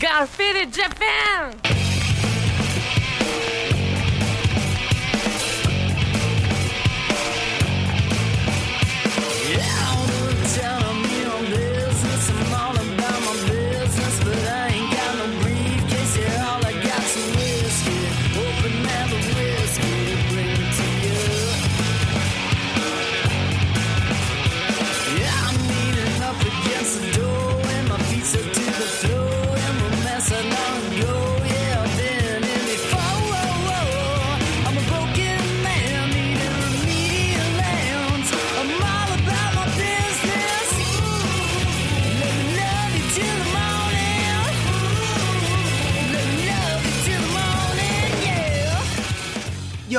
[0.00, 1.69] Garfield Japan!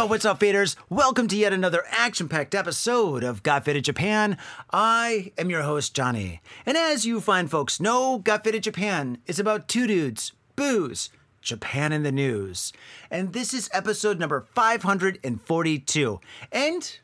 [0.01, 0.75] Yo, what's up, faders?
[0.89, 4.35] Welcome to yet another action packed episode of Got Faded Japan.
[4.73, 6.41] I am your host, Johnny.
[6.65, 11.91] And as you fine folks know, Got Faded Japan is about two dudes, booze, Japan
[11.91, 12.73] in the news.
[13.11, 16.19] And this is episode number 542.
[16.51, 16.97] And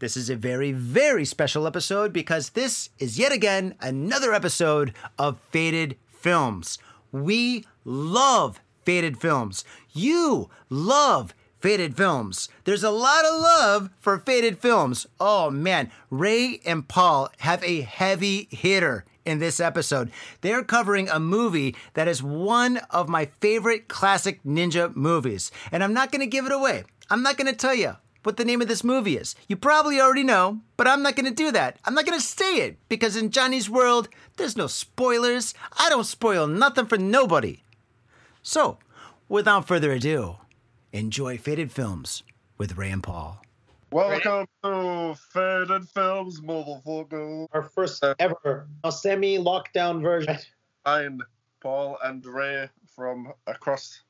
[0.00, 5.38] this is a very, very special episode because this is yet again another episode of
[5.52, 6.80] Faded Films.
[7.12, 9.64] We love Faded Films.
[9.92, 12.48] You love Faded Films.
[12.64, 15.06] There's a lot of love for Faded Films.
[15.20, 20.10] Oh man, Ray and Paul have a heavy hitter in this episode.
[20.40, 25.50] They're covering a movie that is one of my favorite classic ninja movies.
[25.70, 26.84] And I'm not going to give it away.
[27.10, 29.34] I'm not going to tell you what the name of this movie is.
[29.48, 31.78] You probably already know, but I'm not going to do that.
[31.84, 35.54] I'm not going to say it because in Johnny's world, there's no spoilers.
[35.78, 37.62] I don't spoil nothing for nobody.
[38.42, 38.78] So,
[39.28, 40.36] without further ado,
[40.92, 42.22] enjoy Faded Films
[42.58, 43.40] with Ray and Paul.
[43.92, 47.46] Welcome to Faded Films, motherfucker.
[47.52, 50.38] Our first ever semi lockdown version.
[50.84, 51.20] I'm
[51.60, 54.02] Paul and Ray from across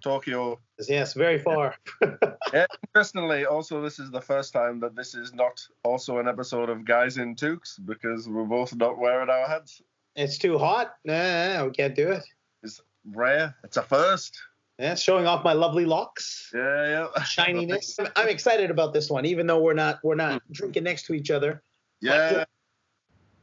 [0.00, 0.60] Tokyo.
[0.88, 1.74] Yes, very far.
[2.52, 6.68] yeah, interestingly, also, this is the first time that this is not also an episode
[6.68, 9.82] of Guys in Toques because we're both not wearing our heads.
[10.16, 10.94] It's too hot.
[11.04, 12.24] Nah, we can't do it.
[12.62, 12.80] It's
[13.12, 13.54] rare.
[13.64, 14.40] It's a first.
[14.78, 16.50] Yeah, showing off my lovely locks.
[16.54, 17.22] Yeah, yeah.
[17.24, 17.98] Shininess.
[18.14, 20.52] I'm excited about this one, even though we're not we're not hmm.
[20.52, 21.62] drinking next to each other.
[22.00, 22.44] Yeah.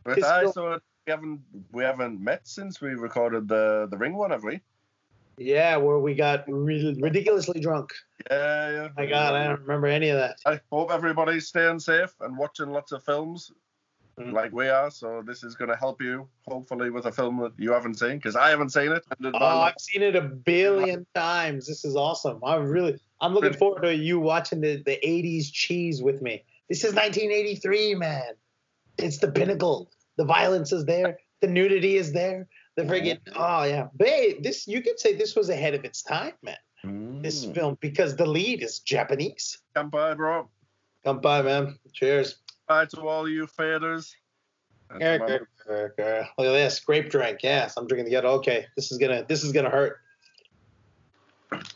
[0.04, 1.42] But I saw we haven't
[1.72, 4.62] we haven't met since we recorded the the ring one, have we?
[5.38, 7.92] Yeah, where we got re- ridiculously drunk.
[8.32, 8.88] Yeah, yeah.
[8.96, 10.38] My God, I don't remember any of that.
[10.46, 13.52] I hope everybody's staying safe and watching lots of films.
[14.18, 14.90] Like we are.
[14.90, 18.18] So this is going to help you, hopefully, with a film that you haven't seen
[18.18, 19.04] because I haven't seen it.
[19.24, 21.68] Oh, I've seen it a billion times.
[21.68, 22.40] This is awesome.
[22.44, 26.44] I'm really, I'm looking forward to you watching the the '80s cheese with me.
[26.70, 28.34] This is 1983, man.
[28.98, 29.92] It's the pinnacle.
[30.18, 31.18] The violence is there.
[31.42, 32.48] The nudity is there.
[32.76, 34.44] The friggin' oh yeah, babe.
[34.44, 36.58] This you could say this was ahead of its time, man.
[36.86, 37.24] Mm.
[37.24, 39.60] This film because the lead is Japanese.
[39.76, 40.50] Kanpai, bro.
[41.06, 41.80] Kanpai, man.
[41.94, 42.36] Cheers.
[42.68, 44.14] Bye to all you faders.
[46.38, 47.40] Look at this grape drink.
[47.44, 48.28] Yes, I'm drinking together.
[48.28, 50.00] Okay, this is gonna this is gonna hurt.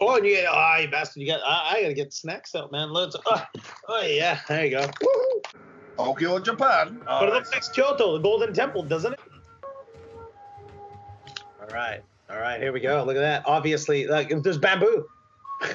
[0.01, 1.21] Oh, and you get oh, you bastard!
[1.21, 2.91] You got I, I, gotta get snacks out, man.
[2.91, 3.15] Let's.
[3.25, 3.43] Oh,
[3.87, 4.87] oh yeah, there you go.
[4.87, 5.59] Woohoo!
[5.97, 7.01] Tokyo, Japan.
[7.05, 9.19] But it looks like Kyoto, the Golden Temple, doesn't it?
[11.61, 12.01] All right.
[12.29, 12.61] All right.
[12.61, 13.03] Here we go.
[13.03, 13.43] Look at that.
[13.45, 15.05] Obviously, like there's bamboo.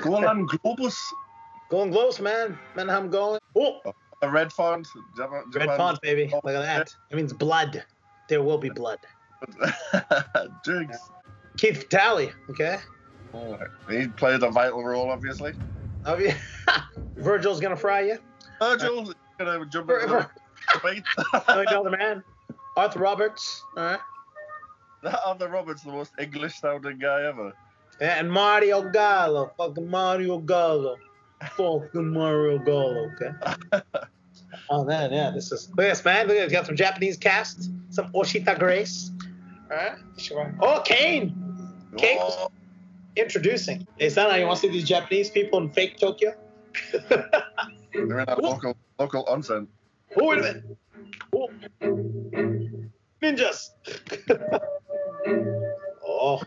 [0.00, 0.96] Golden Globus.
[1.68, 2.58] Golden Globus, man.
[2.74, 3.40] Man, I'm going.
[3.56, 3.80] Oh.
[4.24, 4.86] A red font.
[5.16, 5.44] Japan.
[5.54, 6.30] Red font, baby.
[6.32, 6.94] Look at that.
[6.96, 7.06] Oh.
[7.10, 7.84] It means blood.
[8.28, 8.98] There will be blood.
[10.64, 10.98] Jinx.
[11.56, 12.30] Keith Vitali.
[12.50, 12.78] Okay.
[13.34, 13.58] Oh,
[13.90, 15.52] he played a vital role, obviously.
[16.06, 16.36] Oh yeah.
[17.16, 18.18] Virgil's gonna fry you.
[18.60, 22.22] Virgil's gonna jump in the man.
[22.76, 23.64] Arthur Roberts.
[23.76, 24.00] All right.
[25.02, 27.52] That Arthur Roberts, the most English sounding guy ever.
[28.00, 30.96] Yeah, and Mario Gallo, fucking Mario Gallo,
[31.56, 33.10] fucking Mario Gallo.
[33.12, 33.80] Okay.
[34.70, 36.28] Oh man, yeah, this is look at this man.
[36.28, 39.10] Look at got some Japanese cast, some Oshita Grace.
[39.70, 40.54] All right, sure.
[40.60, 41.34] Oh, Kane.
[41.96, 42.50] Kane oh.
[43.16, 43.86] introducing.
[43.98, 46.34] Hey, Sana, you want to see these Japanese people in fake Tokyo?
[46.92, 49.68] They're in a local local onsen.
[50.16, 50.64] Oh, wait a minute.
[51.34, 51.48] Oh.
[53.20, 53.70] Ninjas.
[56.06, 56.40] oh.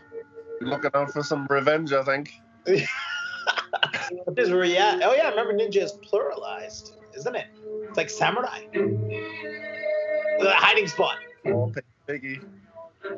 [0.62, 2.32] Looking out for some revenge, I think.
[2.66, 5.00] is where yeah.
[5.02, 7.46] Oh yeah, remember ninja is pluralized, isn't it?
[7.88, 8.60] It's like samurai.
[8.72, 11.16] The hiding spot.
[11.46, 11.72] Oh,
[12.06, 12.40] piggy.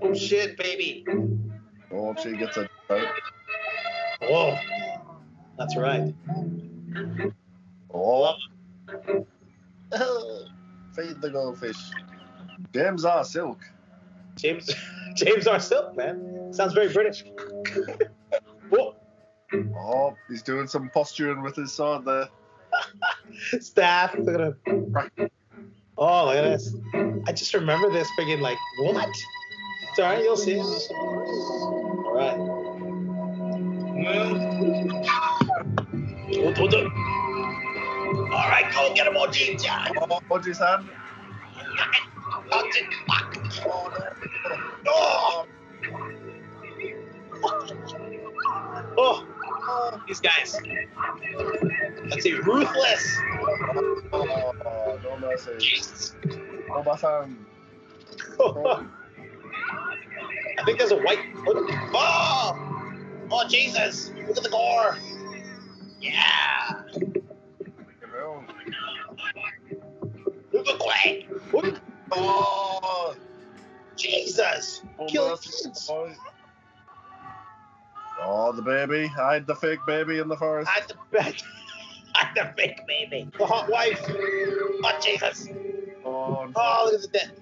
[0.03, 1.05] Oh shit, baby.
[1.93, 2.69] Oh, she gets a.
[4.23, 4.59] Oh,
[5.59, 6.15] that's right.
[7.93, 8.35] Oh.
[10.97, 11.77] Feed the goldfish.
[12.73, 13.25] James R.
[13.25, 13.59] Silk.
[14.37, 14.71] James
[15.15, 15.61] James R.
[15.61, 16.53] Silk, man.
[16.53, 17.25] Sounds very British.
[19.53, 22.29] Oh, he's doing some posturing with his sword there.
[23.61, 24.15] Staff.
[24.19, 25.31] Look at him.
[25.99, 26.75] Oh, look at this.
[27.27, 29.09] I just remember this friggin' like, what?
[29.91, 30.59] It's all right, you'll see.
[30.59, 32.37] All right.
[36.33, 36.91] Don't- don't do-
[38.33, 39.57] All right, go get him, OG.
[39.63, 39.89] John.
[40.01, 40.61] Oh, hold his.
[40.61, 40.85] Oh,
[44.87, 45.47] oh,
[48.99, 49.27] oh.
[50.07, 50.57] These guys.
[52.09, 53.17] Let's see, ruthless.
[54.13, 54.53] Oh.
[55.59, 56.15] Jesus.
[56.73, 57.37] Oh, my.
[60.59, 61.19] I think there's a white.
[61.47, 62.83] Oh!
[63.31, 64.13] Oh, Jesus!
[64.29, 64.99] Look at the gore!
[66.01, 66.83] Yeah!
[70.53, 70.77] Look at!
[71.53, 71.81] Look-
[72.13, 73.15] Oh,
[73.97, 74.83] Jesus!
[74.99, 75.89] oh, Kill kids!
[78.23, 78.49] Oh.
[78.49, 79.07] Oh, the baby.
[79.07, 80.69] Hide the fake baby in the forest.
[80.71, 81.35] Hide the back.
[82.15, 83.31] Hide the fake baby.
[83.39, 84.01] The hot wife.
[84.09, 85.49] Oh, Jesus!
[86.05, 87.33] Oh, Oh, look at the dead.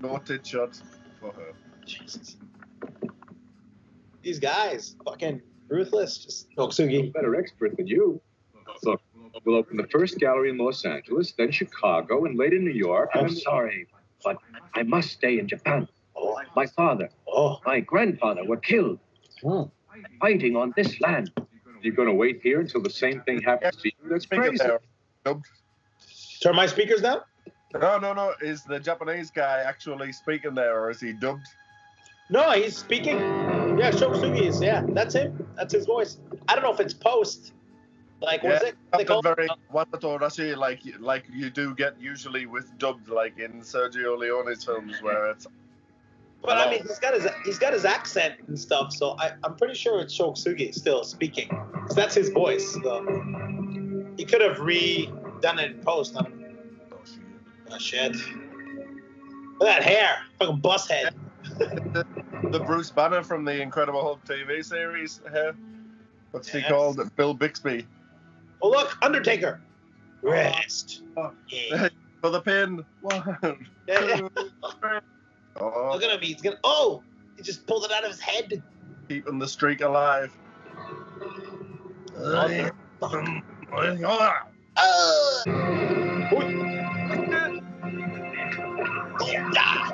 [0.00, 0.80] no tit shot
[1.20, 1.52] for her.
[1.86, 2.36] Jesus.
[4.22, 6.18] These guys, fucking ruthless.
[6.18, 7.12] Just Oksugi.
[7.12, 8.20] better expert than you.
[8.82, 9.00] Look,
[9.44, 13.10] we'll open the first gallery in Los Angeles, then Chicago, and later New York.
[13.14, 13.86] I'm and- sorry,
[14.24, 14.36] but
[14.74, 15.88] I must stay in Japan.
[16.16, 17.58] Oh, My father, oh.
[17.64, 18.98] my grandfather were killed
[19.42, 19.62] Hmm.
[20.20, 21.30] Fighting on this land.
[21.82, 24.10] You're going to wait here until the same thing happens to you?
[24.10, 24.58] That's crazy.
[24.58, 24.80] there,
[25.24, 25.46] dubbed.
[26.42, 27.20] Turn my speakers down?
[27.74, 28.34] No, no, no.
[28.42, 31.46] Is the Japanese guy actually speaking there, or is he dubbed?
[32.28, 33.18] No, he's speaking.
[33.78, 34.60] Yeah, Sho Kosugi is.
[34.60, 35.46] Yeah, that's him.
[35.56, 36.18] That's his voice.
[36.48, 37.52] I don't know if it's post.
[38.20, 38.76] Like, was it?
[38.92, 43.38] They something call very Watato Rashi, like like you do get usually with dubbed, like
[43.38, 45.46] in Sergio Leone's films, where it's
[46.42, 48.92] but I mean, he's got his he's got his accent and stuff.
[48.92, 51.48] So I, I'm pretty sure it's Sho Kosugi still speaking.
[51.48, 52.72] 'Cause that's his voice.
[52.82, 53.04] So
[54.16, 56.16] he could have redone it in post.
[56.16, 56.40] I don't
[57.72, 58.14] Oh shit.
[59.60, 60.16] Look at that hair.
[60.38, 61.14] Fucking bus head.
[61.58, 62.04] the,
[62.50, 65.20] the Bruce Banner from the Incredible Hulk TV series.
[65.32, 65.54] Here,
[66.32, 67.00] what's he called?
[67.16, 67.86] Bill Bixby
[68.62, 69.62] Oh look, Undertaker.
[70.22, 71.02] Rest.
[71.16, 71.32] Oh.
[71.48, 71.88] Yeah.
[72.20, 72.84] for the pin.
[73.00, 73.54] One, Yeah,
[73.88, 74.16] yeah.
[74.16, 74.30] two,
[74.80, 74.98] three.
[75.56, 76.20] Oh, Look at him.
[76.20, 76.58] He's gonna.
[76.64, 77.02] Oh,
[77.36, 78.62] he just pulled it out of his head.
[79.08, 80.32] keeping the streak alive.
[82.16, 82.70] Oh.
[89.56, 89.92] Ah,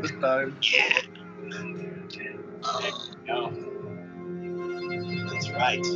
[0.00, 0.56] This time.
[0.62, 0.98] yeah.
[2.64, 3.52] Oh,
[5.30, 5.86] That's right.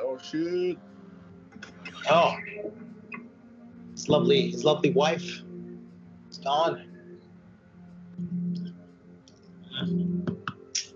[0.00, 0.78] Oh shit.
[2.10, 2.36] Oh.
[3.92, 5.42] His lovely, his lovely wife.
[6.32, 6.82] It's gone.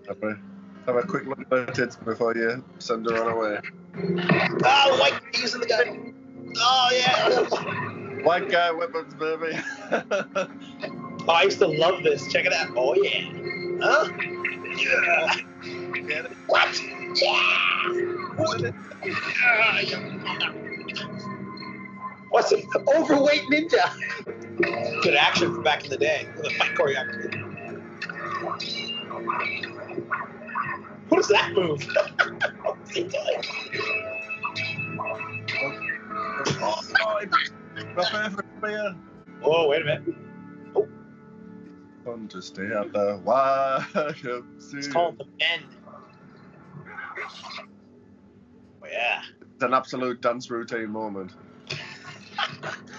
[0.07, 0.35] Have a,
[0.87, 3.59] have a quick look at her tits before you send her on away.
[4.65, 6.15] Oh, the white he's in the gun.
[6.57, 8.23] Oh yeah.
[8.23, 9.59] White guy weapons, baby.
[9.91, 12.27] Oh, I used to love this.
[12.33, 12.69] Check it out.
[12.75, 13.29] Oh yeah.
[13.79, 14.09] Huh?
[14.75, 15.37] Yeah.
[16.47, 16.81] What?
[17.13, 17.93] Yeah.
[18.37, 18.73] What?
[19.43, 20.66] Ah, yeah.
[22.37, 22.61] What's an
[22.95, 23.81] overweight ninja?
[25.01, 26.27] Good action from back in the day.
[26.43, 27.33] The fight choreography.
[31.09, 31.81] What is that move?
[32.61, 33.41] What's he doing?
[36.61, 37.49] Oh, oh, it's
[37.95, 38.95] my favorite player.
[39.41, 40.15] Oh, wait a minute.
[42.05, 44.43] Fun to stay at the YMCA.
[44.75, 45.63] It's called the bend.
[48.83, 49.23] Oh, yeah.
[49.41, 51.31] It's an absolute dance routine moment.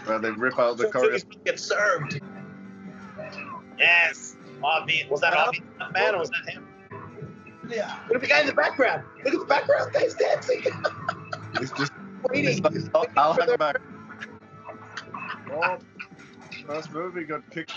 [0.04, 1.44] Where they rip out the So choreo.
[1.44, 2.20] Get served.
[3.78, 4.36] Yes.
[4.60, 5.06] Bobby.
[5.10, 6.66] Was that Bobby man or was that him?
[7.68, 7.98] Yeah.
[8.08, 9.04] Look at the guy in the background.
[9.24, 9.92] Look at the background.
[9.92, 10.62] Guy's dancing.
[11.54, 11.92] It's just.
[12.30, 12.58] Waiting.
[12.58, 13.80] It's like, oh, I'll, I'll hang back.
[15.50, 15.78] Oh,
[16.66, 17.72] first movie got kicked.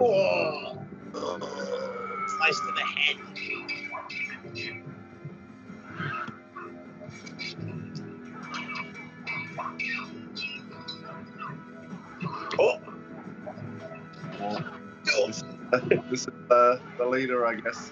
[0.00, 0.78] Oh.
[1.12, 3.16] Slice to the head.
[12.58, 12.80] Oh.
[14.40, 15.30] Oh.
[16.10, 17.90] This is uh, the leader, I guess.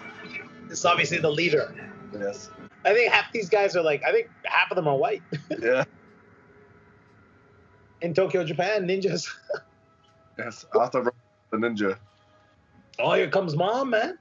[0.71, 1.75] It's obviously the leader.
[2.13, 2.51] Yes.
[2.85, 5.23] I think half these guys are like, I think half of them are white.
[5.61, 5.85] Yeah.
[8.01, 9.29] In Tokyo, Japan, ninjas.
[10.39, 10.65] Yes.
[10.75, 11.13] Arthur
[11.51, 11.97] the ninja.
[12.99, 14.19] Oh, here comes mom, man.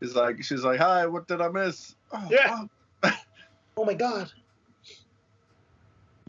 [0.00, 1.94] He's like, she's like, hi, what did I miss?
[2.12, 2.64] Oh, Yeah.
[3.04, 3.10] oh.
[3.76, 4.30] Oh my god.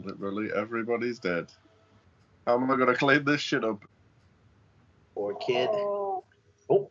[0.02, 1.46] Literally everybody's dead.
[2.46, 3.82] How am I gonna clean this shit up?
[5.14, 5.68] Poor kid.
[5.72, 6.22] Oh.
[6.70, 6.90] oh.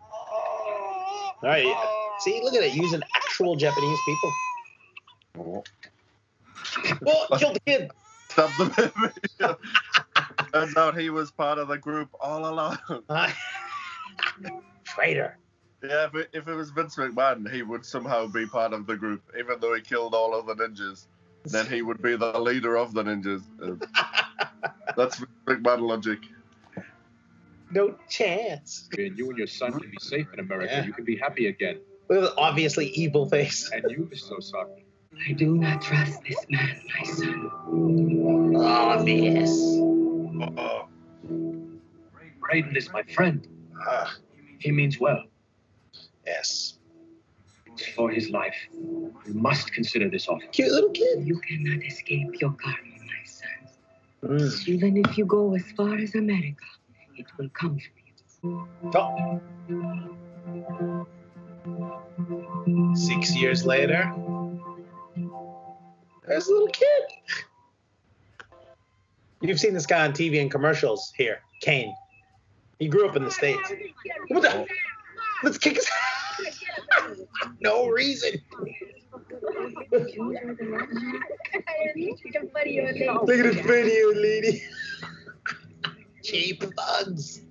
[0.00, 1.74] All right.
[2.20, 2.74] See, look at it.
[2.74, 4.32] Using actual Japanese people.
[5.38, 5.64] Oh.
[7.06, 7.90] Oh, killed the kid.
[8.28, 8.92] Stop the
[9.38, 9.54] baby.
[10.52, 12.78] Turns out he was part of the group all along.
[14.84, 15.36] Traitor.
[15.82, 18.96] Yeah, if it, if it was Vince McMahon, he would somehow be part of the
[18.96, 21.06] group, even though he killed all of the ninjas.
[21.52, 23.42] Then he would be the leader of the ninjas.
[23.62, 23.74] Uh,
[24.96, 26.18] That's Vince McMahon logic.
[27.70, 28.88] No chance.
[28.96, 30.72] And you and your son can be safe in America.
[30.72, 30.86] Yeah.
[30.86, 31.80] You can be happy again.
[32.08, 33.70] Look at the obviously evil face.
[33.70, 34.32] And you, Mrs.
[34.32, 34.70] Osaka.
[35.28, 38.56] I do not trust this man, my son.
[38.56, 39.50] Obvious.
[39.50, 40.88] Uh-oh.
[42.40, 43.46] Braden is my friend.
[43.86, 44.14] Ah,
[44.58, 45.24] He means well.
[46.26, 46.77] yes.
[47.78, 48.56] It's for his life.
[48.72, 50.44] You must consider this offer.
[50.50, 51.24] Cute little kid.
[51.24, 53.48] You cannot escape your karma, my son.
[54.24, 54.68] Mm.
[54.68, 56.64] Even if you go as far as America,
[57.16, 58.68] it will come for you.
[58.96, 59.40] Oh.
[62.96, 64.12] Six years later,
[66.26, 67.02] there's a little kid.
[69.40, 71.94] You've seen this guy on TV and commercials here, Kane.
[72.80, 73.72] He grew up in the States.
[74.26, 74.66] What the?
[75.44, 75.88] Let's kick his
[77.60, 78.40] No reason.
[79.90, 80.08] Look
[83.30, 84.62] at this video, lady.
[86.22, 87.42] Cheap thugs.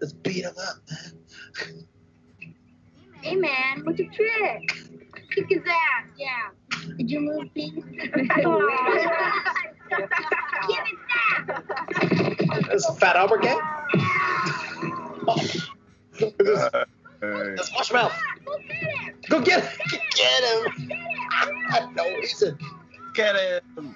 [0.00, 1.86] Let's beat him up, man.
[3.22, 4.60] Hey man, what's your trick?
[5.34, 6.50] Kick his ass, yeah.
[6.96, 7.82] Did you move, please?
[9.96, 10.08] Give
[11.48, 12.70] it.
[12.70, 13.58] This is Fat Albert gang.
[15.26, 15.36] Oh.
[16.20, 16.74] Look at.
[16.74, 16.84] Uh,
[17.20, 17.54] hey.
[17.56, 18.12] That's Marshmallow.
[18.46, 19.20] Go get him.
[19.28, 19.70] Go get him.
[20.16, 20.44] Get
[21.78, 21.94] him.
[21.96, 22.58] no reason.
[23.14, 23.94] Get him!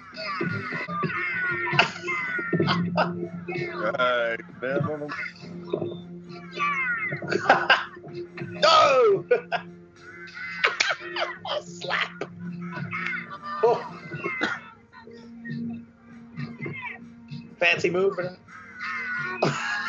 [3.97, 4.99] Hey, never-
[8.49, 9.25] no.
[11.65, 12.23] Slap.
[13.63, 13.79] Oh.
[17.59, 18.15] Fancy move.
[18.15, 18.37] for that.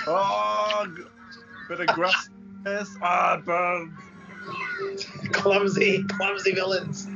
[0.07, 0.87] Oh,
[1.69, 2.29] bit of grass.
[3.03, 3.99] Ah, it burns.
[5.33, 7.07] clumsy, clumsy villains.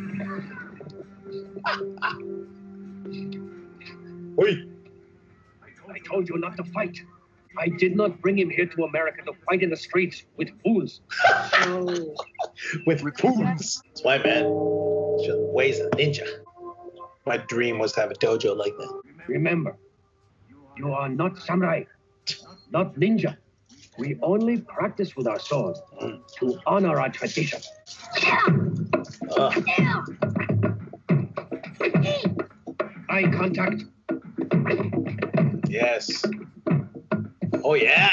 [4.39, 4.65] Oi.
[5.89, 6.99] I told you not to fight.
[7.59, 11.01] I did not bring him here to America to fight in the streets with fools.
[12.87, 13.39] with fools.
[13.39, 14.45] That's why, man.
[15.25, 16.27] Just weighs a ninja.
[17.27, 19.03] My dream was to have a dojo like that.
[19.29, 19.77] Remember,
[20.77, 21.85] you are not samurai,
[22.71, 23.37] not ninja.
[23.99, 25.81] We only practice with our swords
[26.39, 27.61] to honor our tradition.
[29.37, 29.65] Ugh.
[33.11, 33.85] Eye contact.
[35.69, 36.25] yes.
[37.63, 38.11] Oh yeah.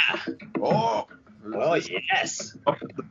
[0.61, 1.07] Oh,
[1.53, 2.55] Oh yes.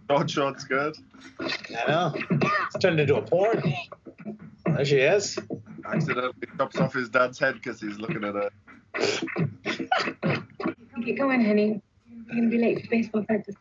[0.08, 0.96] short, short good.
[1.40, 2.14] I know.
[2.14, 3.62] It's turned into a porn.
[4.66, 5.36] There she is.
[5.84, 8.50] Accidentally chops off his dad's head because he's looking at her.
[11.04, 11.80] Get going, honey.
[12.08, 13.56] You're gonna be late for baseball practice.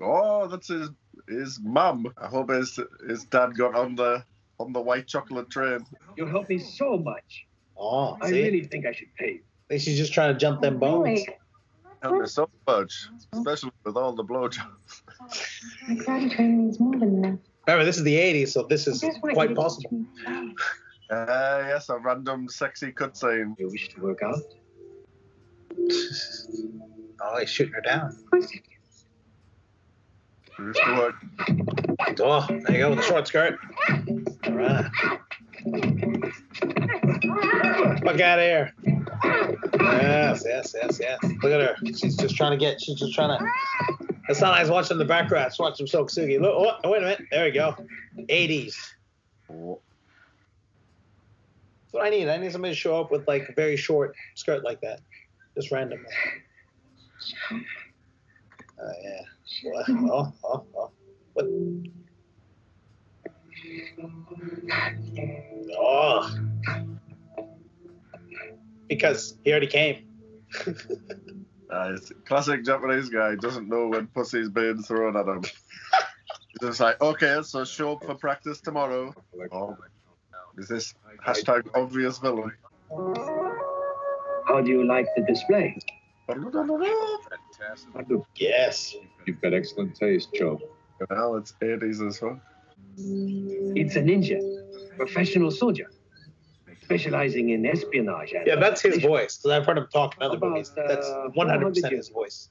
[0.00, 0.90] Oh, that's his
[1.28, 2.12] his mum.
[2.18, 2.78] I hope his
[3.08, 4.24] his dad got on the
[4.58, 5.86] on the white chocolate train.
[6.16, 7.46] You help me so much.
[7.76, 8.42] Oh, I see?
[8.42, 9.40] really think I should pay you.
[9.40, 11.04] I think she's just trying to jump them bones.
[11.04, 11.28] Really?
[12.02, 15.02] Helped me so much, especially with all the blowjobs.
[15.88, 17.38] My karate training is more than that.
[17.66, 20.04] Remember, this is the 80s, so this is Just want you quite possible.
[21.08, 21.16] Teach me.
[21.16, 23.58] Uh, yes, a random sexy cutscene.
[23.58, 24.38] You wish to work out?
[27.20, 28.08] Oh, he's shooting her down.
[28.08, 28.60] Of course I do.
[30.64, 31.14] Used to work.
[32.20, 33.58] Oh, there you go with the short skirt.
[34.46, 34.90] All right.
[38.04, 38.72] Fuck out of here.
[39.80, 41.18] Yes, yes, yes, yes.
[41.22, 41.76] Look at her.
[41.86, 43.46] She's just trying to get, she's just trying to.
[44.28, 45.44] That's not nice watching the background.
[45.44, 46.40] Let's watch some Sho Kosugi.
[46.40, 47.22] Look, oh, wait a minute.
[47.30, 47.74] There we go.
[48.18, 48.76] 80s.
[51.94, 52.28] That's what I need.
[52.28, 54.98] I need somebody to show up with like a very short skirt like that.
[55.54, 56.04] Just random.
[58.82, 59.20] Oh, yeah.
[59.62, 59.88] What?
[59.90, 60.90] Oh, oh, oh.
[61.34, 61.46] What?
[65.78, 66.36] Oh.
[68.88, 70.04] Because he already came.
[71.70, 71.96] uh,
[72.26, 75.42] classic Japanese guy doesn't know when pussy's being thrown at him.
[76.60, 79.14] He's just like, okay, so show up for practice tomorrow.
[79.52, 79.76] Oh,
[80.58, 80.94] is this
[81.24, 82.52] hashtag obvious villain?
[84.46, 85.76] How do you like the display?
[86.28, 88.20] Fantastic.
[88.36, 88.94] Yes.
[89.26, 90.60] You've got excellent taste, Joe.
[91.10, 92.40] Well, it's 80s as well.
[92.96, 94.38] It's a ninja,
[94.96, 95.90] professional soldier.
[96.82, 98.32] specializing in espionage.
[98.32, 99.38] And Yeah, that's his voice.
[99.38, 100.72] Because I've heard him talk in other About, movies.
[100.76, 102.50] That's uh, 100% his voice.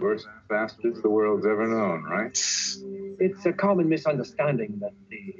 [0.00, 2.36] Worst bastards the world's ever known, right?
[3.20, 5.34] It's a common misunderstanding that the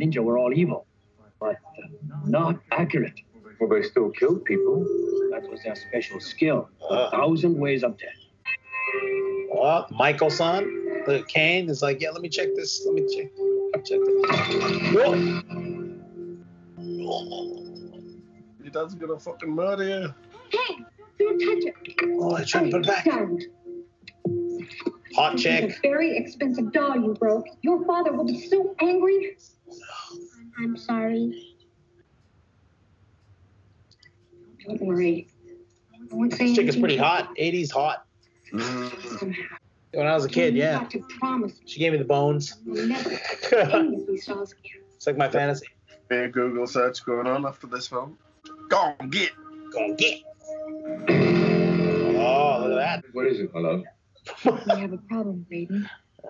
[0.00, 0.86] ninja were all evil,
[1.40, 1.86] but uh,
[2.26, 3.20] not accurate.
[3.58, 4.84] Well, they still killed people.
[5.32, 6.68] That was their special skill.
[6.90, 6.94] Uh.
[6.94, 8.10] A thousand ways of death.
[9.52, 10.64] Well, Michael son,
[11.06, 12.82] the Kane is like, yeah, let me check this.
[12.86, 13.30] Let me check.
[13.84, 14.94] Check this.
[14.94, 15.14] Whoa.
[18.62, 20.14] Your dad's gonna fucking murder you.
[20.50, 20.76] Hey,
[21.18, 21.74] don't touch it.
[22.20, 23.04] Oh, I tried to put it back.
[23.04, 23.42] Don't.
[25.16, 27.46] Hot It's a very expensive doll you broke.
[27.62, 29.36] Your father will be so angry.
[30.58, 31.56] I'm sorry.
[34.66, 35.28] Don't worry.
[35.94, 37.34] I won't say This chick is pretty hot.
[37.36, 38.06] 80s hot.
[39.18, 39.42] somehow.
[39.92, 40.78] When I was a kid, yeah.
[40.78, 42.56] have to promise She gave me the bones.
[42.64, 44.82] you'll never touch it's any of these dolls again.
[45.06, 45.66] like my fantasy.
[46.08, 48.16] Be a Google search going on after this film.
[48.68, 49.30] Go on, get.
[49.72, 50.20] Go on, get.
[51.08, 53.04] Oh, look at that.
[53.12, 53.82] What is it, my love?
[54.44, 55.88] We have a problem, Braden.
[56.22, 56.28] Uh,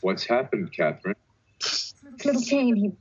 [0.00, 1.14] What's happened, Catherine?
[1.60, 1.94] It's
[2.24, 2.74] little Kane.
[2.76, 2.92] He,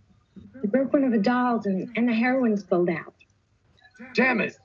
[0.61, 3.13] he broke one of the dolls and, and the heroin spilled out.
[4.13, 4.57] Damn it!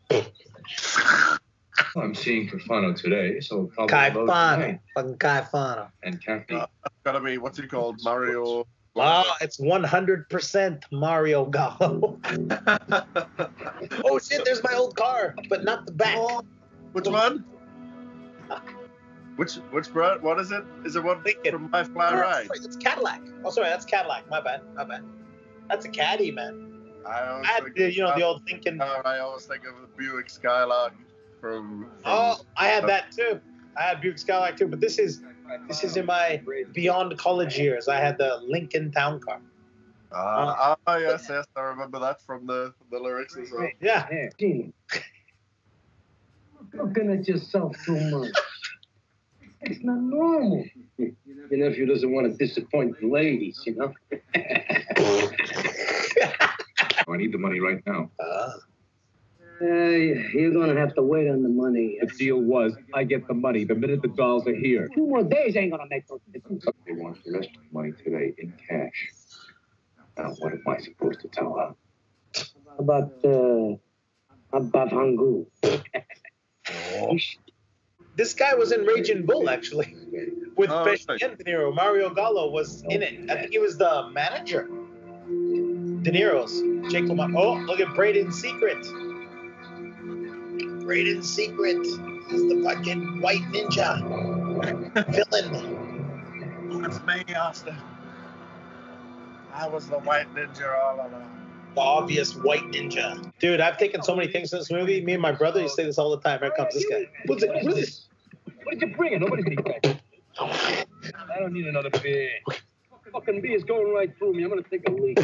[1.96, 3.74] I'm seeing Caifano today, so that.
[3.74, 4.78] probably Kai both Fano.
[4.94, 5.90] Fucking Caifano.
[6.02, 6.54] And Kathy.
[6.54, 6.66] Uh,
[7.04, 8.00] Gotta be, what's he called?
[8.02, 8.66] Mario.
[8.96, 12.18] Oh, it's 100% Mario Gallo.
[14.04, 16.18] oh, shit, there's my old car, but not the back.
[16.92, 17.44] Which one?
[19.36, 20.22] Which which brand?
[20.22, 20.64] What is it?
[20.84, 21.52] Is it one Lincoln.
[21.52, 22.48] from My Fly Oh, Ride?
[22.52, 23.22] It's Cadillac.
[23.44, 24.28] Oh, sorry, that's Cadillac.
[24.28, 24.60] My bad.
[24.74, 25.02] My bad.
[25.70, 26.82] That's a caddy, man.
[27.06, 28.80] I always I had think the, you know, the old Lincoln.
[28.80, 30.92] uh, I always think of the Buick Skylark
[31.40, 31.84] from.
[32.02, 33.40] from Oh, I had that too.
[33.78, 35.22] I had Buick Skylark too, but this is
[35.68, 37.86] this is in my beyond college years.
[37.86, 39.40] I had the Lincoln Town Car.
[40.12, 43.68] Ah, ah, yes, yes, I remember that from the, the lyrics as well.
[43.80, 44.06] Yeah.
[44.08, 44.72] Hey, Gene.
[46.74, 48.34] Looking at yourself too much.
[49.62, 50.64] It's not normal.
[50.98, 51.12] Your
[51.50, 53.92] nephew doesn't want to disappoint the ladies, you know?
[57.08, 58.10] I need the money right now.
[58.20, 58.52] Uh,
[59.60, 61.98] you're gonna have to wait on the money.
[62.00, 64.88] The deal was, I get the money the minute the dolls are here.
[64.94, 66.64] Two more days ain't gonna make no difference.
[66.86, 69.10] They want the rest of the money today in cash.
[70.16, 71.74] Now, what am I supposed to tell her?
[72.78, 73.76] About, uh,
[74.52, 75.46] about Hangu?
[78.16, 79.94] this guy was in Raging Bull actually,
[80.56, 81.22] with Oh, Pesci right.
[81.22, 81.74] and De Niro.
[81.74, 83.30] Mario Gallo was in it.
[83.30, 84.68] I think he was the manager.
[85.26, 86.60] De Niro's.
[86.92, 87.34] Jake LaMotta.
[87.36, 88.84] Oh, look at Braden's secret.
[90.84, 94.00] Braden's secret is the fucking white ninja
[95.10, 96.84] villain.
[96.84, 97.76] It's me, Austin.
[99.52, 101.39] I was the white ninja all along.
[101.74, 103.32] The obvious white ninja.
[103.38, 105.04] Dude, I've taken so many things in this movie.
[105.04, 106.40] Me and my brother used to say this all the time.
[106.40, 107.08] Here comes this guy.
[107.26, 107.50] What's it?
[107.50, 108.06] What is this?
[108.64, 109.18] What did you bring?
[109.20, 110.00] Nobody's gonna eat that.
[110.40, 112.30] I don't need another beer.
[113.12, 114.42] Fucking beer is going right through me.
[114.44, 115.18] I'm gonna take a leak.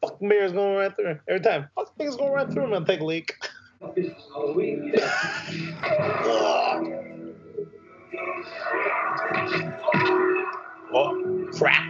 [0.00, 1.06] Fucking beer is going right through.
[1.06, 1.20] him.
[1.28, 1.68] Every time.
[1.74, 3.36] Fucking thing's going right through him and take a leak.
[10.90, 11.87] Oh, crack.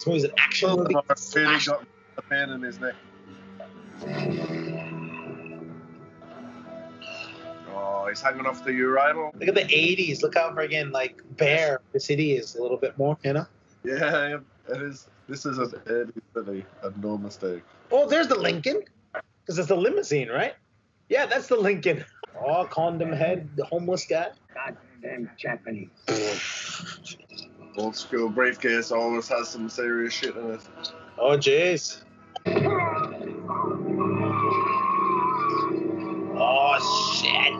[0.00, 0.94] This movie's an action movie.
[0.94, 1.66] Really Smash.
[1.66, 1.84] got
[2.16, 2.94] a pain in his neck.
[7.68, 9.30] Oh, he's hanging off the urinal.
[9.38, 10.22] Look at the 80s.
[10.22, 13.46] Look how friggin' like bare the city is a little bit more, you know?
[13.84, 14.38] Yeah,
[14.70, 15.06] it is.
[15.28, 17.62] This is an 80s city, and no mistake.
[17.92, 18.80] Oh, there's the Lincoln.
[19.12, 20.54] Because it's the limousine, right?
[21.10, 22.06] Yeah, that's the Lincoln.
[22.42, 24.30] Oh, condom head, the homeless guy.
[24.54, 25.90] Goddamn Japanese.
[27.76, 30.60] Old school briefcase always has some serious shit in it.
[31.18, 32.02] Oh, jeez.
[36.36, 37.54] Oh, shit.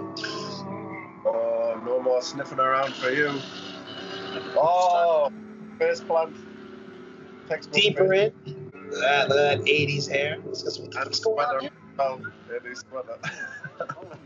[1.26, 3.30] Oh, no more sniffing around for you.
[4.56, 5.32] Oh, oh
[5.78, 6.34] face plant.
[7.48, 8.32] Textbook Deeper in.
[8.90, 10.38] Look at that, that 80s hair.
[10.42, 11.60] What's, what's, And what's going on sweater.
[11.60, 11.70] here?
[11.98, 12.20] Oh,
[12.50, 13.18] 80s sweater.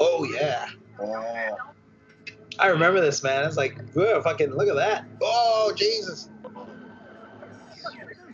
[0.00, 0.68] Oh, yeah.
[1.00, 1.56] oh,
[2.58, 3.44] I remember this, man.
[3.44, 5.04] It's like, whoa, fucking, look at that.
[5.22, 6.28] Oh, Jesus.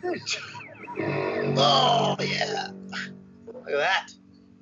[1.57, 2.69] Oh, yeah.
[3.47, 4.11] Look at that.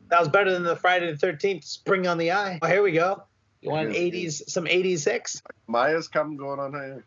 [0.09, 2.59] That was better than the Friday the 13th spring on the eye.
[2.61, 3.23] Oh, here we go.
[3.61, 5.41] You want an 80s, some 80s sex?
[5.67, 7.03] Maya's cam going on here.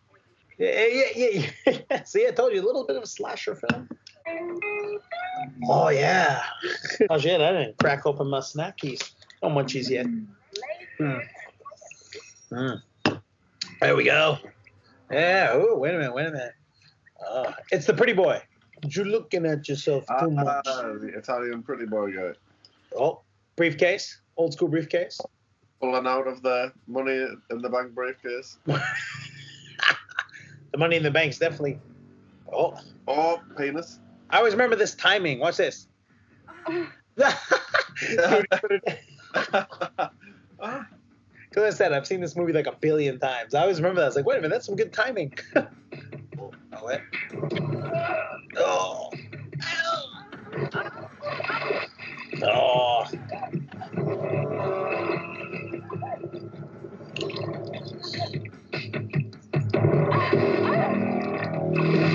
[0.59, 1.47] Yeah, yeah, yeah,
[1.90, 2.03] yeah.
[2.05, 3.88] See, I told you, a little bit of a slasher film.
[5.69, 6.42] Oh, yeah.
[7.11, 9.12] oh, shit, I didn't crack open my snackies.
[9.42, 10.07] No munchies yet.
[10.99, 11.19] Hmm.
[12.50, 12.74] Hmm.
[13.80, 14.38] There we go.
[15.11, 15.50] Yeah.
[15.52, 16.14] Oh, wait a minute.
[16.14, 16.52] Wait a minute.
[17.26, 18.42] Oh, it's the pretty boy.
[18.88, 20.64] You're looking at yourself too Ah, much.
[20.64, 22.32] the Italian pretty boy guy.
[22.98, 23.22] Oh,
[23.56, 24.20] briefcase.
[24.37, 25.20] Old school briefcase.
[25.80, 28.59] Pulling out of the money in the bank briefcase.
[30.72, 31.78] The money in the bank's definitely.
[32.52, 32.78] Oh,
[33.09, 33.98] Oh, penis.
[34.28, 35.38] I always remember this timing.
[35.38, 35.87] Watch this.
[41.57, 43.55] Because I said I've seen this movie like a billion times.
[43.55, 44.05] I always remember that.
[44.05, 45.33] I was like, wait a minute, that's some good timing.
[45.57, 45.66] oh,
[46.38, 47.01] oh what?
[48.59, 49.11] Oh.
[52.42, 53.07] Oh.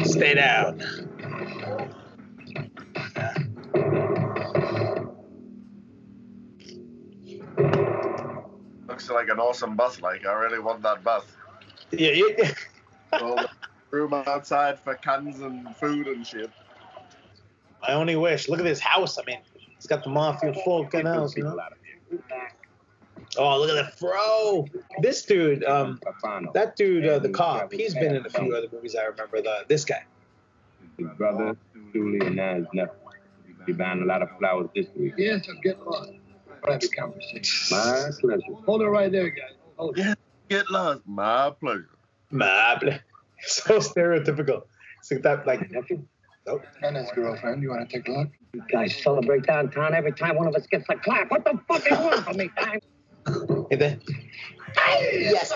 [0.04, 1.01] Stay down.
[9.02, 10.02] Looks like an awesome bus.
[10.02, 11.24] Like I really want that bus.
[11.92, 12.52] Yeah, yeah.
[13.22, 13.50] All the
[13.90, 16.50] room outside for cans and food and shit.
[17.84, 18.48] I only wish.
[18.48, 19.18] Look at this house.
[19.18, 19.40] I mean,
[19.76, 21.58] it's got the mafia fucking house, you know?
[23.38, 24.68] Oh, look at the fro.
[25.02, 26.00] This dude, um,
[26.54, 28.96] that dude, uh, the cop, he's been in a few other movies.
[28.96, 30.04] I remember the this guy.
[30.98, 31.58] His brother,
[31.94, 32.96] Julie, and now his nephew.
[33.66, 35.14] He buying a lot of flowers this week.
[35.18, 36.12] Yes, I'm getting lost.
[36.62, 37.78] Private conversation.
[37.78, 38.54] My pleasure.
[38.66, 39.54] Hold it right there, guys.
[39.78, 40.18] Hold it.
[40.50, 41.02] Get lost.
[41.06, 41.90] My pleasure.
[42.32, 43.00] Mable.
[43.44, 44.62] So stereotypical.
[45.00, 45.72] It's like that, like,
[46.46, 46.64] nope.
[46.84, 47.64] And his girlfriend.
[47.64, 48.30] You want to take a look?
[48.54, 51.32] You guys celebrate downtown every time one of us gets a clap.
[51.32, 52.80] What the fuck is wrong with me, time?
[53.72, 53.98] Hey, there.
[54.78, 55.54] Yes.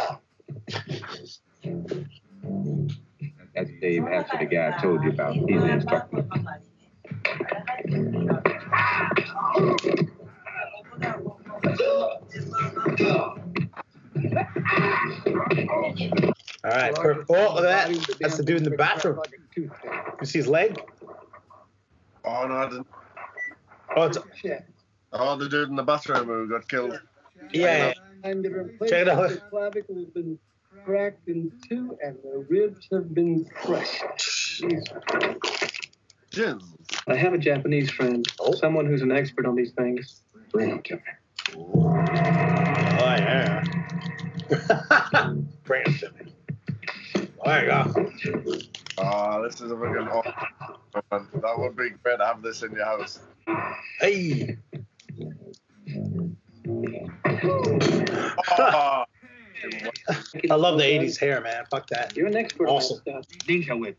[3.54, 5.36] That's Dave Hatcher, the guy I told you about.
[5.36, 6.26] He's the instructor.
[16.64, 16.96] All right.
[16.96, 17.26] Perfect.
[17.30, 18.18] Oh, look at that.
[18.20, 19.20] That's the dude in the bathroom.
[19.56, 19.70] You
[20.24, 20.80] see his leg?
[22.24, 22.88] Oh no, I didn't.
[23.96, 24.66] Oh, it's, Shit.
[25.14, 27.00] Oh, the dude in the bathroom who got killed.
[27.52, 27.94] yeah.
[28.24, 29.18] Check it out.
[29.20, 29.38] places.
[29.40, 30.40] The clavicle has been
[30.84, 34.04] cracked in two, and the ribs have been crushed.
[36.32, 36.64] Jizz.
[37.08, 38.54] I have a Japanese friend, Oh.
[38.54, 40.22] someone who's an expert on these things.
[40.56, 41.02] Bring him to me.
[41.58, 43.62] Oh, yeah.
[45.66, 46.32] Bring it to me.
[47.44, 47.84] There you go.
[48.98, 50.34] Oh, this is a fucking awesome.
[51.10, 51.28] one.
[51.42, 53.20] That would be great to have this in your house.
[54.00, 54.56] Hey.
[58.58, 59.04] Oh,
[60.50, 61.66] I love the 80s hair, man.
[61.70, 62.16] Fuck that.
[62.16, 63.02] You're an expert Awesome.
[63.08, 63.40] on that stuff.
[63.50, 63.98] Ninja whip.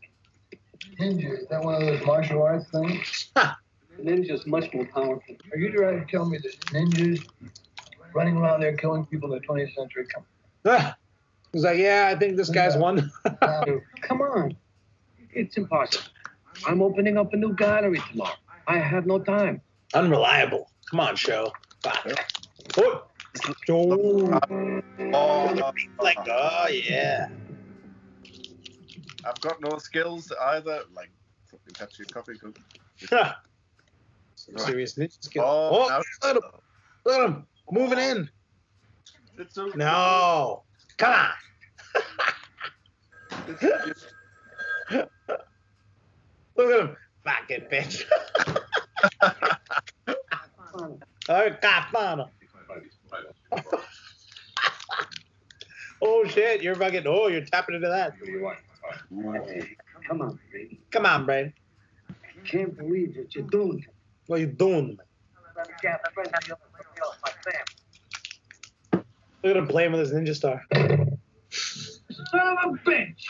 [0.99, 3.29] Ninja, is that one of those martial arts things?
[3.97, 5.35] The ninja's much more powerful.
[5.51, 7.27] Are you trying to tell me that ninjas
[8.13, 10.05] running around there killing people in the 20th century?
[10.13, 10.23] Come
[10.65, 10.95] ah,
[11.51, 13.11] He's like, yeah, I think this guy's one.
[13.41, 13.81] on.
[14.01, 14.55] Come on.
[15.31, 16.05] It's impossible.
[16.65, 18.35] I'm opening up a new gallery tomorrow.
[18.67, 19.61] I have no time.
[19.93, 20.69] Unreliable.
[20.91, 21.51] Come on, show.
[21.81, 22.07] Fuck.
[22.77, 23.03] Oh.
[23.69, 24.39] Oh.
[25.13, 27.29] oh, Like, oh, yeah.
[29.25, 30.81] I've got no skills either.
[30.93, 31.09] Like,
[31.49, 33.37] fucking catch your coffee cup.
[34.55, 35.43] Some serious ninja skill.
[35.45, 36.51] Oh, Oh, now- look at him.
[37.05, 37.47] Look at him.
[37.71, 38.29] Moving in.
[39.37, 40.63] It's so, No.
[40.97, 41.29] Come on.
[43.49, 44.05] It's,
[46.55, 46.95] Look at him.
[47.23, 48.03] Fucking bitch.
[51.29, 52.29] Oh, Caifano.
[55.99, 58.13] Oh shit, you're fucking oh, you're tapping into that.
[60.07, 60.79] Come on, baby.
[60.91, 61.51] Come on, Brain.
[62.11, 63.83] I can't believe what you're doing.
[64.27, 64.99] What are you doing?
[69.43, 70.63] Look at him playing with his ninja star.
[71.49, 73.29] Son of a bitch!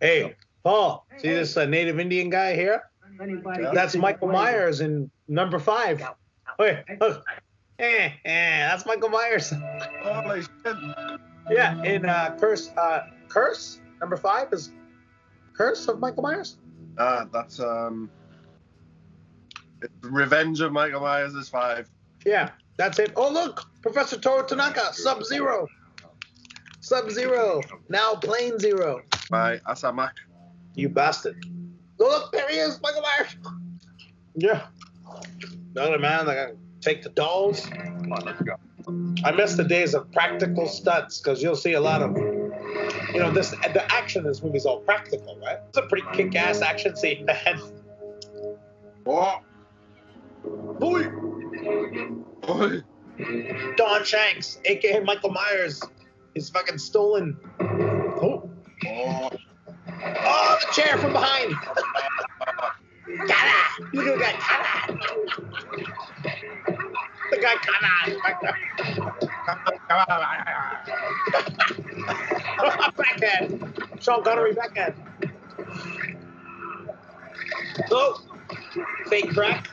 [0.00, 2.82] Hey, Paul, see this uh, native Indian guy here?
[3.20, 6.02] Anybody That's Michael Myers in number five.
[6.58, 7.24] Wait, look.
[7.78, 9.52] Eh, eh, that's Michael Myers.
[10.02, 10.76] holy shit.
[11.50, 14.72] Yeah, in uh, Curse, uh, Curse number five is
[15.54, 16.58] Curse of Michael Myers.
[16.96, 18.10] Uh, that's um.
[19.82, 21.88] It's Revenge of Michael Myers is five.
[22.24, 23.12] Yeah, that's it.
[23.16, 25.68] Oh look, Professor Toru Tanaka, Sub Zero.
[26.80, 29.02] Sub Zero, now Plane Zero.
[29.30, 30.12] by Asamak.
[30.74, 31.44] You bastard.
[32.00, 33.36] Oh, look, there he is, Michael Myers.
[34.36, 34.66] Yeah.
[35.74, 37.66] Another man, like, I take the dolls.
[37.66, 38.54] Come on, let's go.
[39.24, 43.30] I miss the days of practical stunts because you'll see a lot of, you know,
[43.32, 45.58] this the action in this movie is all practical, right?
[45.68, 47.60] It's a pretty kick-ass action scene, man.
[49.04, 49.40] Oh,
[50.44, 51.08] Boy.
[52.42, 52.82] boy.
[53.76, 55.82] Don Shanks, aka Michael Myers,
[56.34, 57.36] is fucking stolen.
[57.60, 58.50] Oh,
[58.86, 59.30] Oh,
[60.00, 61.52] oh, the chair from behind.
[63.26, 63.52] Kara!
[63.92, 64.98] Look at the guy, Kara!
[67.30, 67.98] The guy, Kara!
[72.96, 73.50] backhand!
[74.00, 74.94] Sean Connery backhand.
[77.90, 78.27] Oh!
[79.08, 79.68] Fake crack.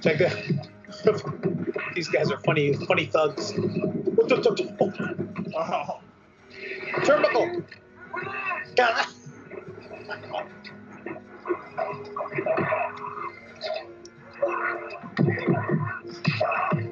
[0.00, 0.68] Check that.
[1.94, 3.52] These guys are funny, funny thugs.
[5.56, 6.00] oh.
[7.02, 7.64] Turnbuckle.
[8.76, 9.06] God.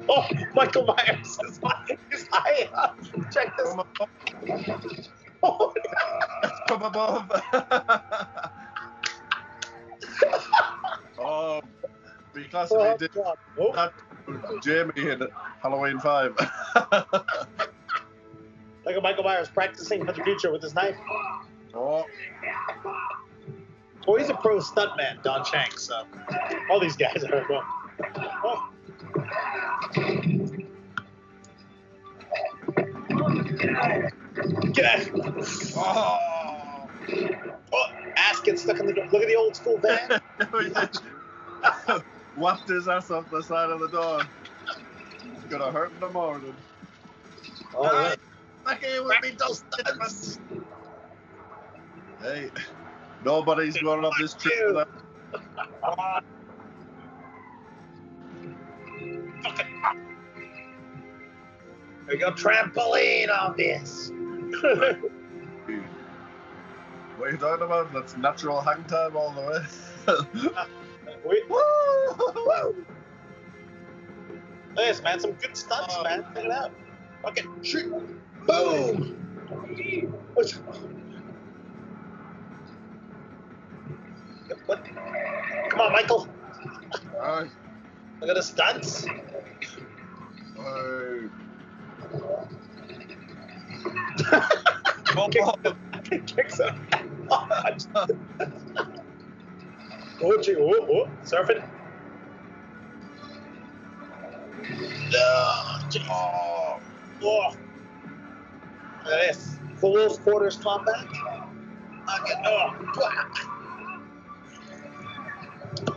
[0.09, 2.99] Oh, Michael Myers is high, is high up.
[3.31, 3.75] Check this.
[6.67, 7.31] From above.
[7.31, 8.51] Oh, From above.
[11.19, 11.61] oh,
[12.33, 13.11] we classically oh, did
[13.59, 13.93] Oh, that
[14.63, 15.27] Jamie in
[15.61, 16.35] Halloween 5.
[18.85, 20.95] look at Michael Myers practicing for the future with his knife.
[21.73, 22.05] oh,
[24.09, 25.83] Oh, he's a pro stuntman, Don Shanks.
[25.83, 26.03] So
[26.69, 27.45] all these guys are.
[28.43, 28.69] Oh.
[34.73, 35.21] Get out.
[35.77, 36.89] oh.
[37.73, 39.05] Oh, ass gets stuck in the door.
[39.11, 40.21] Look at the old school van.
[41.89, 42.01] Oh,
[42.35, 44.21] Whacked his ass off the side of the door.
[45.23, 46.55] It's gonna hurt in the morning.
[47.73, 48.19] Oh, All right.
[48.79, 50.39] Here with me, Dustin.
[52.21, 52.51] Hey,
[53.25, 54.89] nobody's going on this trip without.
[62.05, 64.11] There we go, trampoline on this.
[67.17, 67.91] What are you talking about?
[67.93, 69.59] That's natural hang time all the way.
[71.25, 71.57] Wait, woo,
[72.35, 72.85] woo.
[74.75, 76.03] This man, some good stunts, Oh.
[76.03, 76.23] man.
[76.35, 76.71] Check it out.
[77.25, 77.91] Okay, shoot,
[78.45, 79.17] boom.
[84.65, 84.85] What?
[85.69, 86.29] Come on, Michael.
[87.21, 87.47] Aye,
[88.21, 89.05] Look at the stunts.
[95.31, 96.87] Kicks- Kicks him.
[100.21, 101.63] oh, gee, oh, oh, surfing.
[105.15, 106.07] Oh, jeez.
[106.09, 106.79] Oh,
[107.23, 107.55] Oh.
[109.05, 109.55] Look at this.
[109.79, 111.05] Close quarters combat.
[112.45, 112.75] Oh.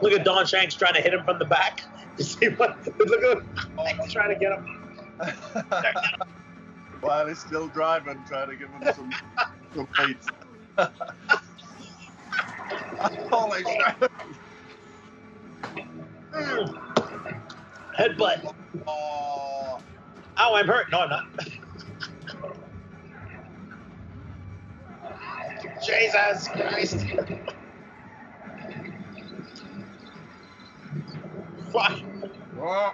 [0.01, 1.83] Look at Don Shanks trying to hit him from the back.
[2.19, 2.77] You see what?
[2.99, 3.49] Look at him.
[4.03, 4.67] He's trying to get him.
[7.01, 9.11] while he's still driving, trying to give him some
[9.75, 10.29] some beats.
[13.31, 14.11] Holy shit!
[17.99, 18.53] Headbutt.
[18.87, 19.81] Oh,
[20.39, 20.87] Oh, I'm hurt.
[20.93, 21.25] No, I'm not.
[25.87, 27.07] Jesus Christ.
[31.73, 32.01] Fuck.
[32.61, 32.93] oh,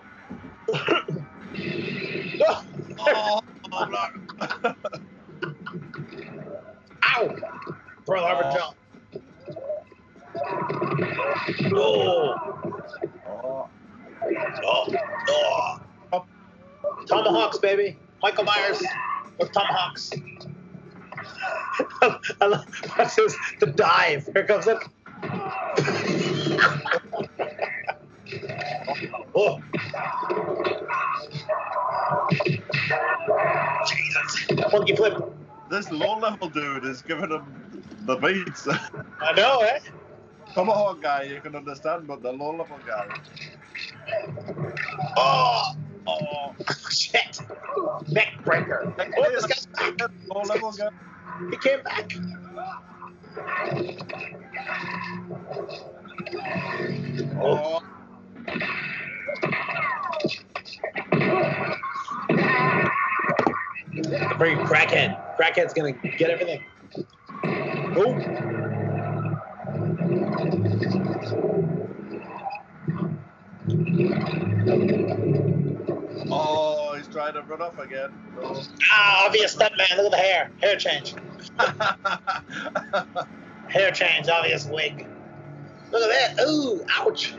[2.49, 2.65] Oh.
[2.99, 3.41] oh,
[3.79, 3.99] oh no.
[7.05, 7.37] Ow!
[8.07, 8.75] Pearl Harbor jump.
[11.75, 12.35] Oh.
[13.37, 13.69] oh.
[14.65, 14.87] Oh.
[16.13, 16.25] Oh.
[17.07, 17.99] Tomahawks, baby.
[18.23, 18.83] Michael Myers
[19.39, 20.11] with tomahawks.
[22.41, 22.65] I love
[22.99, 24.29] watch this, the dive.
[24.33, 24.79] Here comes it.
[29.35, 29.61] oh.
[33.87, 34.71] Jesus.
[34.71, 35.19] Funky flip.
[35.71, 38.69] This low level dude is giving him the beats.
[39.21, 39.79] I know, eh?
[40.55, 43.09] Come on, guy you can understand, but the low level guy.
[45.17, 45.73] Oh.
[46.07, 46.55] Oh.
[46.91, 47.41] Shit.
[48.09, 48.95] Neck breaker.
[49.19, 50.11] Oh, this guy's back.
[50.33, 50.89] Low level guy.
[51.51, 52.13] He came back.
[57.43, 57.83] Oh,
[63.97, 65.17] Bring crackhead.
[65.39, 66.63] Crackhead's gonna get everything.
[67.99, 68.13] Oh.
[76.31, 78.11] oh, he's trying to run off again.
[78.43, 78.63] Oh.
[78.93, 79.97] Ah, obvious stuntman.
[79.97, 80.51] Look at the hair.
[80.61, 81.15] Hair change.
[83.69, 84.29] Hair change.
[84.29, 85.07] Obvious wig.
[85.91, 86.47] Look at that.
[86.47, 87.33] Ooh, ouch.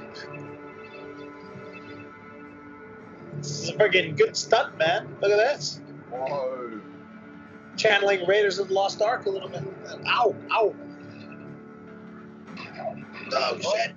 [3.37, 5.07] This is a friggin' good stunt, man.
[5.21, 5.81] Look at this.
[6.11, 6.81] Whoa.
[7.75, 9.63] Channeling Raiders of the Lost Ark a little bit.
[10.07, 10.75] Ow, ow.
[13.33, 13.95] Oh, shit.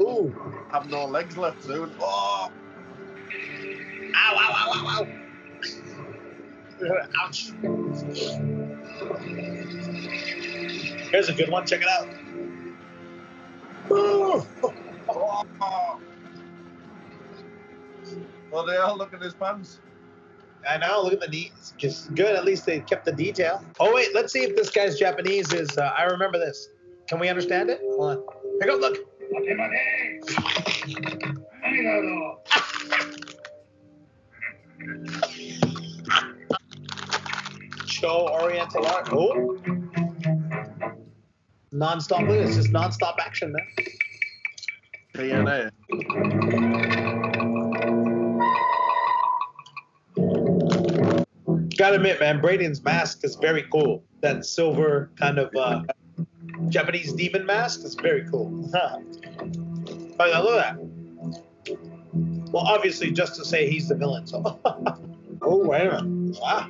[0.00, 0.34] Ooh.
[0.70, 1.90] Have no legs left soon.
[2.00, 2.50] Oh.
[4.14, 5.06] Ow, ow, ow, ow, ow.
[7.22, 7.52] Ouch.
[11.10, 11.66] Here's a good one.
[11.66, 12.08] Check it out.
[13.90, 14.46] Ooh.
[15.08, 16.00] Oh.
[18.52, 19.80] Oh, they all look at his pants.
[20.68, 21.02] I know.
[21.02, 21.74] Look at the knees.
[21.76, 22.34] Just good.
[22.34, 23.64] At least they kept the detail.
[23.78, 25.76] Oh wait, let's see if this guy's Japanese is.
[25.76, 26.68] Uh, I remember this.
[27.08, 27.80] Can we understand it?
[27.82, 28.24] Hold on.
[28.60, 28.80] Pick up.
[28.80, 28.96] Look.
[37.86, 39.08] Show Oriental art.
[39.12, 39.58] Oh.
[41.72, 42.22] Non-stop.
[42.22, 43.66] It's just non-stop action, man.
[45.14, 45.70] DNA.
[51.96, 54.04] Gotta admit, man, Braden's mask is very cool.
[54.20, 55.80] That silver kind of uh,
[56.68, 58.70] Japanese demon mask is very cool.
[58.74, 60.76] yeah, look at that.
[62.52, 64.26] Well, obviously, just to say he's the villain.
[64.26, 64.42] So.
[65.40, 66.38] oh, wait a minute.
[66.44, 66.68] Ah.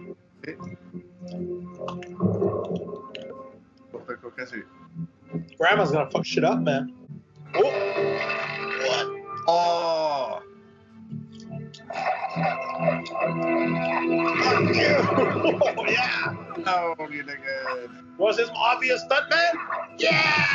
[5.58, 6.94] Grandma's gonna fuck shit up, man.
[7.52, 7.62] Oh.
[8.86, 9.06] What?
[9.48, 9.95] Oh,
[14.06, 16.34] yeah.
[16.66, 17.88] oh, you nigga.
[18.18, 19.52] Was his obvious stuntman?
[19.98, 20.46] Yeah.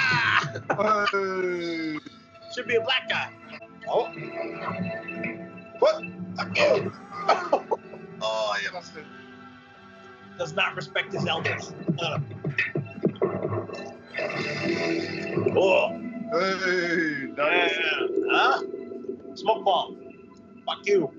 [1.11, 1.97] Hey.
[2.53, 3.31] Should be a black guy.
[3.87, 4.05] Oh.
[5.79, 6.03] What?
[6.37, 6.93] Fuck you.
[8.23, 9.03] Oh, you lost it.
[10.37, 11.73] Does not respect his elders.
[11.99, 12.19] Uh.
[15.57, 15.89] Oh.
[16.31, 17.75] Hey, nice.
[17.75, 18.07] Yeah.
[18.29, 18.61] Huh?
[19.35, 19.97] Smoke bomb.
[20.65, 21.11] Fuck you.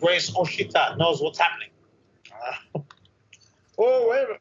[0.00, 1.68] Grace Oshita knows what's happening.
[2.32, 2.62] Ah.
[3.78, 4.40] oh, wait a minute.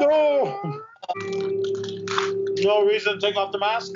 [0.00, 0.82] No.
[2.64, 3.92] No reason to take off the mask.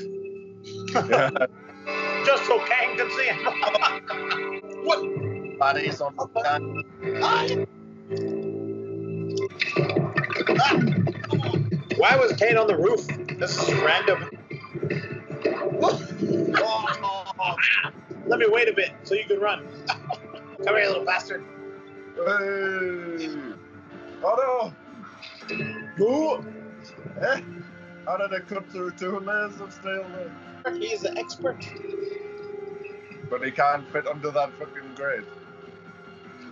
[1.08, 1.30] Yeah.
[2.24, 3.44] Just so Kane can see him.
[4.84, 5.58] what?
[5.58, 6.84] Bodies on the gun.
[11.96, 13.06] Why was Kane on the roof?
[13.38, 14.28] This is random.
[18.26, 19.66] Let me wait a bit so you can run.
[19.88, 21.44] Come here, little bastard.
[22.16, 23.28] Hey.
[24.24, 24.72] Oh
[25.50, 26.04] no.
[26.04, 26.44] Ooh,
[27.20, 27.40] Eh?
[28.06, 30.04] How did it cut through two layers of steel
[30.74, 31.64] he's an expert.
[33.30, 35.24] But he can't fit under that fucking grate.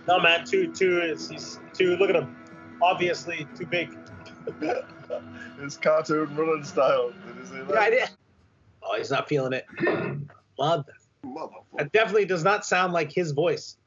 [0.07, 1.97] No, man, two, two is he's two.
[1.97, 2.35] Look at him.
[2.81, 3.97] Obviously, too big.
[5.61, 7.11] His cartoon running style.
[7.25, 7.69] Did you see that?
[7.69, 8.09] Yeah, I did.
[8.85, 9.65] Oh, he's not feeling it.
[10.59, 10.93] Mother.
[11.25, 11.63] Motherfucker.
[11.77, 13.77] That definitely does not sound like his voice.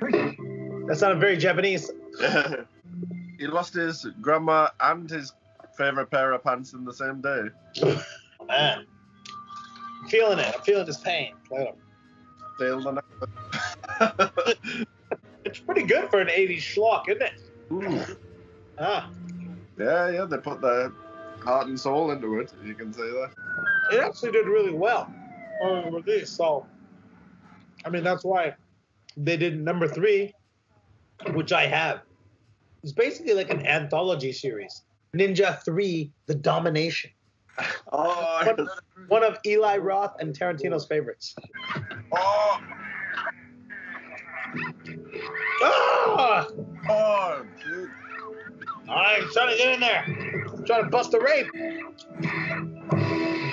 [0.00, 1.90] That sounded very Japanese.
[3.38, 5.32] he lost his grandma and his
[5.76, 7.44] favorite pair of pants in the same day.
[8.48, 8.86] Man.
[10.08, 10.54] Feeling it.
[10.54, 11.32] I'm feeling his pain.
[12.58, 13.02] The
[15.44, 17.32] It's pretty good for an 80s schlock, isn't it?
[17.70, 18.16] Ooh.
[18.78, 19.10] Ah,
[19.78, 20.90] Yeah, yeah, they put their
[21.44, 22.52] heart and soul into it.
[22.64, 23.30] You can say that.
[23.92, 25.12] it actually did really well
[25.62, 26.30] on release.
[26.30, 26.66] So,
[27.84, 28.54] I mean, that's why
[29.16, 30.32] they did number three,
[31.32, 32.00] which I have.
[32.82, 34.82] It's basically like an anthology series.
[35.14, 37.10] Ninja 3, The Domination.
[37.92, 38.68] Oh, One,
[39.06, 41.36] one of Eli Roth and Tarantino's favorites.
[42.12, 42.60] oh,
[45.62, 46.46] Ah!
[46.90, 47.90] oh, dude.
[48.88, 50.04] All right, trying to get in there.
[50.52, 51.50] I'm trying to bust a rape.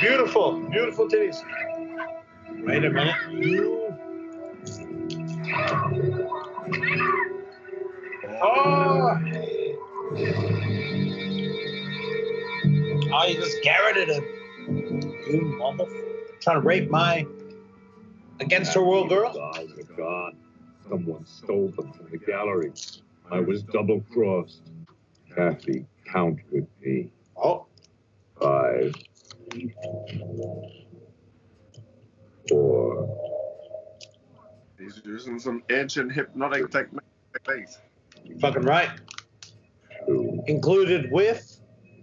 [0.02, 1.41] Beautiful, beautiful titties.
[2.65, 3.15] Wait a minute.
[8.44, 9.20] Oh!
[13.13, 14.24] Oh, you just garroted him.
[15.29, 16.40] You motherfucker.
[16.42, 17.25] Trying to rape my
[18.40, 19.32] against her world girl?
[19.36, 20.36] Oh, my God.
[20.90, 22.73] Someone stole them from the gallery.
[23.32, 24.62] I was double crossed.
[25.36, 27.12] Kathy, count with me.
[27.38, 27.65] Oh.
[28.40, 28.94] Five.
[32.50, 33.17] Four.
[34.79, 37.02] He's using some ancient hypnotic technique-
[37.34, 37.79] techniques.
[38.40, 38.90] Fucking right.
[40.08, 40.44] Two.
[40.48, 41.60] Included with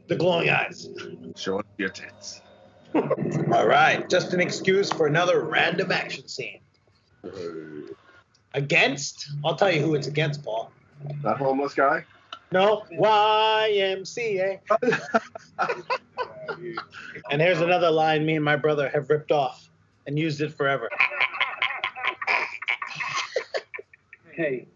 [0.06, 0.88] the glowing eyes.
[1.36, 2.40] Show your tits.
[2.94, 6.60] All right, just an excuse for another random action scene.
[7.22, 7.92] Uh,
[8.54, 9.28] against?
[9.44, 10.72] I'll tell you who it's against, Paul.
[11.22, 12.04] That homeless guy?
[12.50, 14.60] No, YMCA.
[17.30, 19.68] and here's another line me and my brother have ripped off
[20.06, 20.88] and used it forever.
[24.32, 24.66] Hey,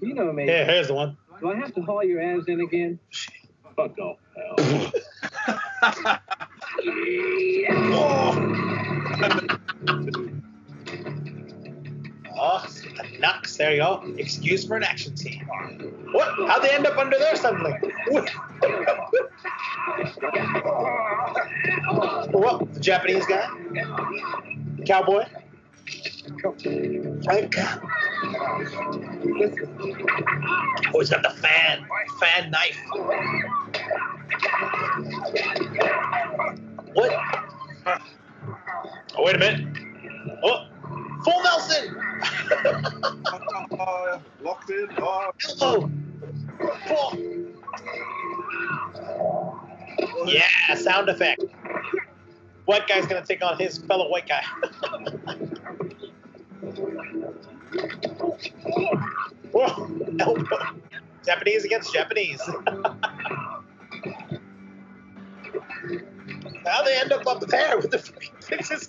[0.00, 0.46] you know me.
[0.46, 1.16] Yeah, here's the one.
[1.40, 2.98] Do I have to haul your ass in again?
[3.76, 4.92] Fuck off, pal.
[12.44, 12.66] Oh,
[13.20, 13.56] Nux.
[13.56, 14.02] There you go.
[14.18, 15.44] Excuse for an action scene.
[16.12, 16.34] What?
[16.48, 17.72] How'd they end up under there suddenly?
[18.08, 18.30] What?
[22.72, 23.48] The Japanese guy?
[24.86, 25.24] Cowboy?
[30.94, 31.86] Oh, he's got the fan.
[32.20, 32.78] Fan knife.
[36.94, 37.12] What?
[39.16, 39.66] Oh, wait a minute.
[40.42, 40.66] Oh,
[41.24, 41.96] full Nelson.
[43.78, 44.88] Uh, locked in.
[44.98, 45.90] Oh, Elbow.
[46.86, 47.48] Full.
[50.26, 51.42] Yeah, sound effect.
[52.66, 54.42] White guy's gonna take on his fellow white guy.
[59.52, 60.58] Whoa, elbow.
[61.24, 62.40] Japanese against Japanese.
[66.64, 68.88] How they end up up there with the freaking Texas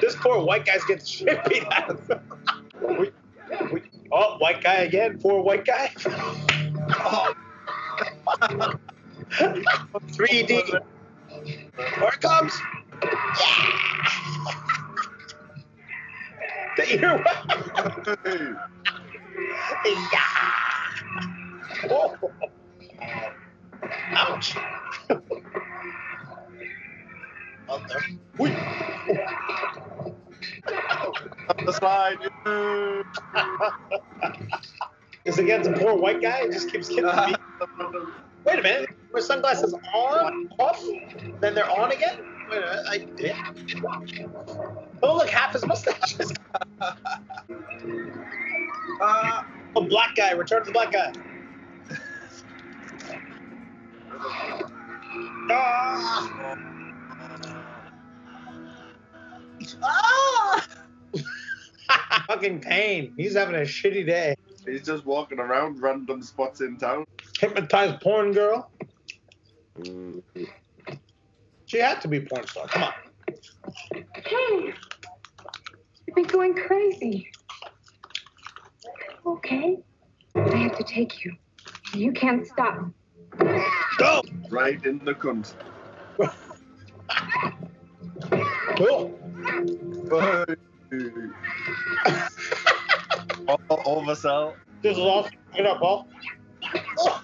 [0.00, 2.20] This poor white guy's getting shit beat out of him.
[2.80, 3.12] We-
[3.72, 3.82] we-
[4.12, 5.18] oh, white guy again.
[5.20, 5.90] Poor white guy.
[6.90, 7.34] Oh.
[10.12, 10.50] 3D.
[10.50, 12.52] Here it comes.
[16.76, 17.24] The ear.
[19.84, 20.20] yeah.
[21.90, 22.16] Oh.
[24.12, 24.56] Ouch.
[27.68, 28.04] Up there.
[28.38, 28.50] Whee.
[31.70, 32.18] The slide.
[35.24, 36.40] Is against a poor white guy?
[36.42, 37.36] It just keeps getting beat.
[38.44, 38.90] Wait a minute.
[39.12, 40.82] Were sunglasses on, off,
[41.40, 42.18] then they're on again?
[42.50, 42.84] Wait a minute.
[42.88, 43.52] I, yeah.
[45.02, 46.32] Oh, look, half his mustache is
[49.00, 49.42] Uh,
[49.76, 50.32] Oh, black guy.
[50.32, 51.12] Return to the black guy.
[55.52, 56.56] Ah!
[59.82, 60.66] Ah!
[62.26, 63.12] Fucking pain.
[63.16, 64.34] He's having a shitty day.
[64.66, 67.04] he's just walking around random spots in town.
[67.38, 68.70] Hypnotized porn girl.
[69.78, 70.22] Mm.
[71.66, 72.66] She had to be porn star.
[72.68, 72.92] Come on.
[74.14, 74.74] Hey,
[76.06, 77.30] you've been going crazy.
[79.24, 79.78] Okay,
[80.34, 81.36] I have to take you.
[81.94, 82.90] You can't stop.
[83.98, 84.22] Go.
[84.50, 85.54] Right in the cunt.
[88.76, 89.16] Cool.
[93.48, 94.54] Oh, oversell.
[94.82, 95.32] This is awesome.
[95.54, 96.08] Get up, Paul.
[96.98, 97.22] Oh.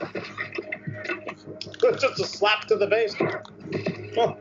[1.98, 3.16] Just a slap to the face.
[4.18, 4.36] Oh.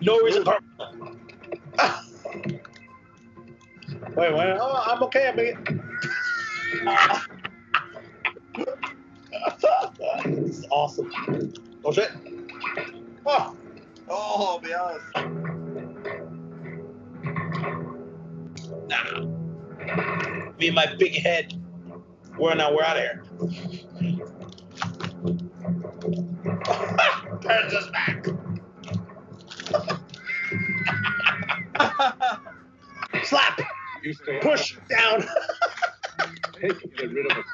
[0.00, 0.44] No reason.
[4.14, 4.56] Wait, wait.
[4.58, 5.28] Oh, I'm okay.
[5.28, 5.36] I'm
[10.24, 11.12] this is awesome.
[11.84, 12.10] Oh shit.
[13.26, 13.54] Oh.
[14.08, 15.00] Oh, my ass.
[18.88, 19.20] Nah.
[20.58, 21.54] Me and my big head.
[22.38, 23.22] We're now we're out of here.
[27.40, 28.26] Turns us back.
[33.24, 33.60] Slap.
[34.02, 35.24] You stay Push down.
[36.58, 37.44] Hey, get rid of us.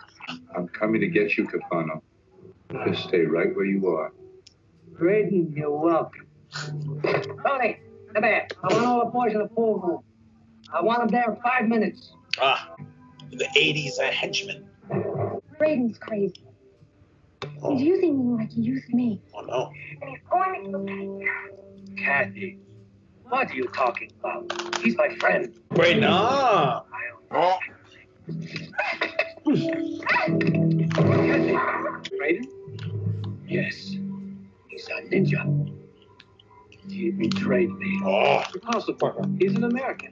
[0.54, 2.00] I'm coming to get you, Caifano.
[2.86, 4.12] Just stay right where you are.
[4.96, 6.28] Braden, you're welcome.
[6.54, 7.78] Tony,
[8.14, 8.46] come here.
[8.62, 10.02] I want all the boys in the pool room.
[10.72, 12.12] I want them there in five minutes.
[12.40, 12.74] Ah,
[13.30, 14.68] the 80s a henchman.
[15.58, 16.34] Braden's crazy.
[17.42, 19.20] He's using me like he used me.
[19.34, 19.72] Oh no.
[20.00, 21.20] And he's going to kill
[21.96, 21.98] Patty.
[22.02, 22.58] Kathy,
[23.28, 24.80] what are you talking about?
[24.82, 25.54] He's my friend.
[25.72, 26.84] Wait, no.
[27.30, 27.58] Oh,
[30.06, 31.58] Kathy,
[32.16, 32.48] Braden?
[33.46, 33.96] Yes,
[34.68, 35.81] he's a ninja.
[36.88, 38.00] He betrayed me.
[38.04, 39.24] Oh, Impossible.
[39.38, 40.10] He's an American.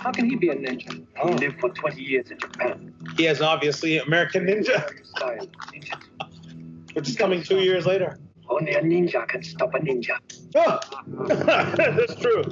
[0.00, 1.04] How can he be a ninja?
[1.20, 1.28] Oh.
[1.28, 2.94] He lived for 20 years in Japan.
[3.16, 4.84] he has obviously American Ninja,
[6.94, 8.18] which is coming two years later.
[8.48, 10.18] Only a ninja can stop a ninja.
[10.54, 10.78] Oh,
[11.96, 12.44] that's true.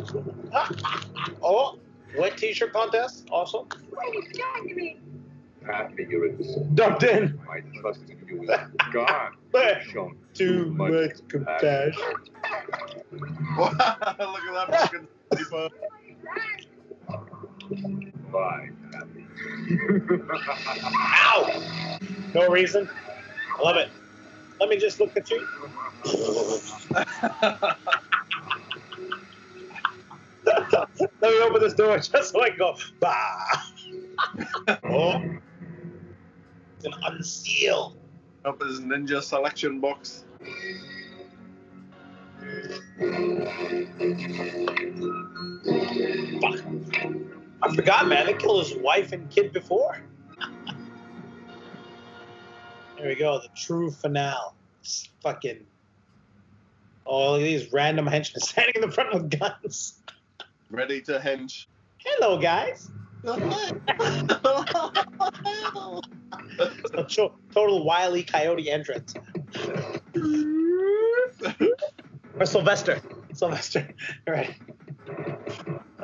[1.42, 1.78] Oh,
[2.18, 3.66] wet t-shirt contest also.
[3.90, 4.98] Braden's killing me.
[5.66, 7.40] Kathy, you're a dis- Dumped in.
[7.46, 8.60] My trust in you is
[8.92, 9.32] gone.
[9.92, 11.92] Shown too much compassion.
[13.58, 15.68] look at that fucking people.
[18.32, 19.26] Bye, Kathy.
[21.32, 21.98] Ow!
[22.34, 22.88] No reason.
[23.58, 23.90] I love it.
[24.60, 25.46] Let me just look at you.
[30.46, 33.18] Let me open this door just so I can go, bah.
[34.84, 35.22] oh.
[36.84, 37.96] It's an unseal.
[38.44, 40.24] Up his ninja selection box.
[46.40, 46.60] Fuck.
[47.62, 48.26] I forgot, man.
[48.26, 50.02] They killed his wife and kid before.
[52.96, 53.40] There we go.
[53.40, 54.52] The true finale.
[54.80, 55.66] It's fucking.
[57.04, 60.00] Oh, look at these random henchmen standing in the front with guns.
[60.70, 61.66] Ready to hench.
[61.98, 62.88] Hello, guys.
[66.94, 69.14] A to- total wily coyote entrance.
[72.38, 73.00] or Sylvester.
[73.32, 73.88] Sylvester.
[74.26, 74.54] All right.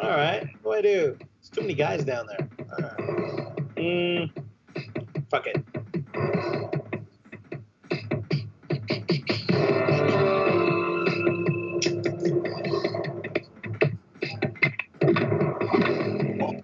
[0.01, 0.47] All right.
[0.63, 1.17] What do I do?
[1.19, 2.49] There's too many guys down there.
[2.73, 2.97] All right.
[3.77, 4.31] Mm,
[5.31, 5.65] fuck it.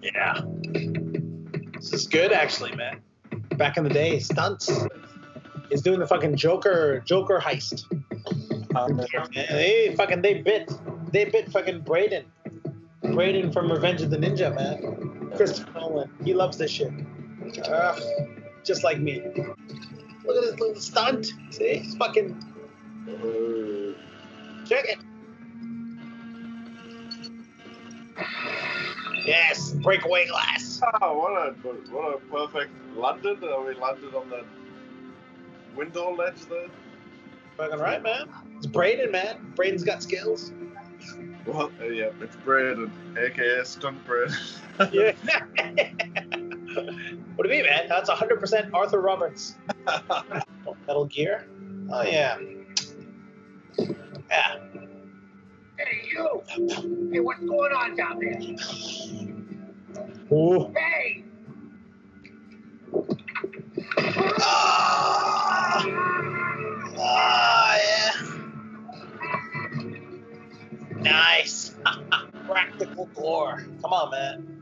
[0.01, 0.41] Yeah.
[1.75, 2.96] This is good, actually, man.
[3.57, 4.71] Back in the day, stunts.
[5.69, 7.85] He's doing the fucking Joker Joker heist.
[8.75, 10.71] And they fucking they bit
[11.11, 12.25] they bit fucking Braden.
[13.01, 15.31] Braden from Revenge of the Ninja, man.
[15.35, 16.11] Christopher Nolan.
[16.23, 16.91] He loves this shit.
[17.65, 18.01] Ugh,
[18.63, 19.21] just like me.
[20.25, 21.33] Look at this little stunt.
[21.51, 21.83] See?
[21.83, 22.35] It's fucking
[24.65, 24.99] check it.
[29.25, 30.66] Yes, breakaway glass.
[31.01, 31.51] Oh, what a
[31.91, 33.37] what a perfect landing.
[33.41, 34.43] Uh, we landed on the
[35.75, 36.67] window ledge there.
[37.57, 38.29] Fucking right, man.
[38.57, 39.53] It's Braden, man.
[39.55, 40.51] Braden's got skills.
[41.45, 44.35] Well, uh, yeah, it's Braden, aka Stunt Braden.
[44.91, 45.13] yeah.
[47.35, 47.87] what do you mean, man?
[47.87, 49.55] That's 100% Arthur Roberts.
[50.87, 51.47] Metal Gear?
[51.89, 52.37] Oh, yeah.
[54.29, 54.57] Yeah.
[55.77, 56.43] Hey, you!
[57.11, 59.26] Hey, what's going on down there?
[60.31, 60.73] Ooh.
[60.75, 61.23] Hey!
[66.99, 68.11] Oh, yeah.
[70.97, 71.75] Nice.
[72.47, 73.65] Practical gore.
[73.81, 74.53] Come on, man.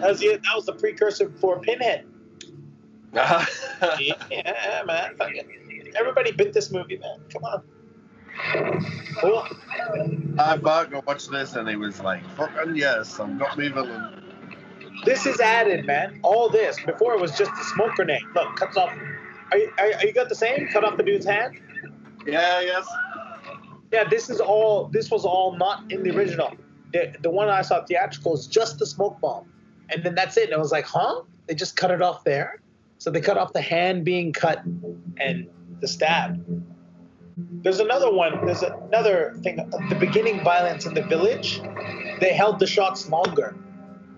[0.00, 2.06] That was, the, that was the precursor for Pinhead.
[3.12, 5.16] yeah, man.
[5.96, 7.18] Everybody bit this movie, man.
[7.32, 7.62] Come on.
[9.20, 9.46] Cool.
[10.38, 13.68] I bought go watch this and he was like, fucking oh, yes, I'm got me
[13.68, 14.22] villain.
[15.04, 16.20] This is added, man.
[16.22, 16.78] All this.
[16.84, 18.22] Before it was just a smoke grenade.
[18.34, 18.92] Look, cuts off.
[19.50, 20.68] Are you, are you got the same?
[20.68, 21.58] Cut off the dude's hand?
[22.26, 22.86] Yeah, yes.
[23.92, 24.88] Yeah, this is all.
[24.88, 26.52] This was all not in the original.
[26.92, 29.50] The, the one I saw theatrical is just the smoke bomb,
[29.88, 30.44] and then that's it.
[30.44, 31.22] And I was like, huh?
[31.46, 32.60] They just cut it off there.
[32.98, 34.62] So they cut off the hand being cut
[35.18, 35.48] and
[35.80, 36.44] the stab.
[37.38, 38.44] There's another one.
[38.44, 39.56] There's another thing.
[39.88, 41.60] The beginning violence in the village.
[42.20, 43.54] They held the shots longer.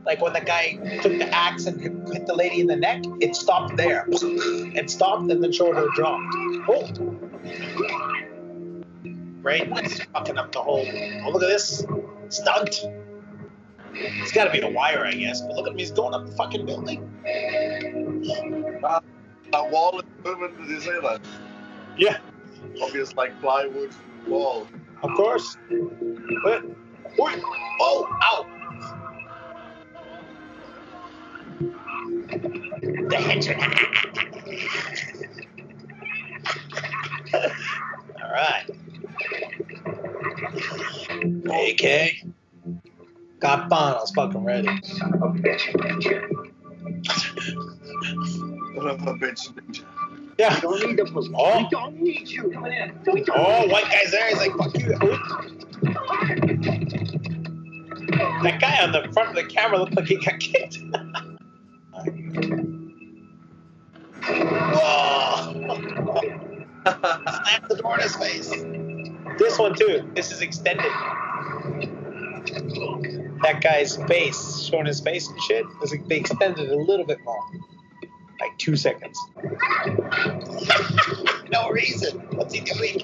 [0.07, 3.03] Like when the guy took the axe and hit- hit the lady in the neck,
[3.21, 4.07] it stopped there.
[4.09, 6.35] It stopped and then shoulder dropped.
[6.67, 6.89] Oh.
[9.43, 9.69] Right?
[9.75, 10.87] That's fucking up the whole.
[11.25, 11.85] Oh, look at this
[12.31, 12.87] stunt.
[13.93, 15.43] It's got to be the wire, I guess.
[15.43, 17.03] But look at him, he's going up the fucking building.
[18.83, 19.01] Uh,
[19.53, 21.21] that wall is moving, did you say that?
[21.99, 22.19] Yeah,
[22.83, 23.95] Obvious like plywood
[24.27, 24.67] wall.
[25.03, 25.57] of course.
[26.45, 26.65] But,
[27.19, 27.43] wait,
[27.81, 28.47] oh, ow.
[33.09, 33.73] The henchman.
[38.23, 38.69] All right.
[41.51, 41.85] AK.
[43.41, 44.69] Got finals fucking ready.
[44.83, 45.27] Son of a
[49.15, 49.85] bitch ninja.
[50.39, 50.55] Yeah.
[50.55, 51.13] We don't need the oh.
[51.13, 51.31] police.
[51.35, 51.59] Oh.
[51.59, 52.99] We don't need you coming in.
[53.13, 54.29] We don't Oh, white guy's there.
[54.29, 54.89] He's like, fuck you.
[58.43, 60.79] That guy on the front of the camera looked like he got kicked.
[64.23, 65.53] Whoa!
[66.85, 68.51] The door in his face.
[69.39, 70.11] This one too.
[70.15, 70.91] This is extended.
[73.43, 75.65] That guy's face, showing his face and shit.
[75.83, 77.43] is like they extended it a little bit more,
[78.41, 79.19] like two seconds.
[81.53, 82.19] no reason.
[82.33, 83.01] What's he doing?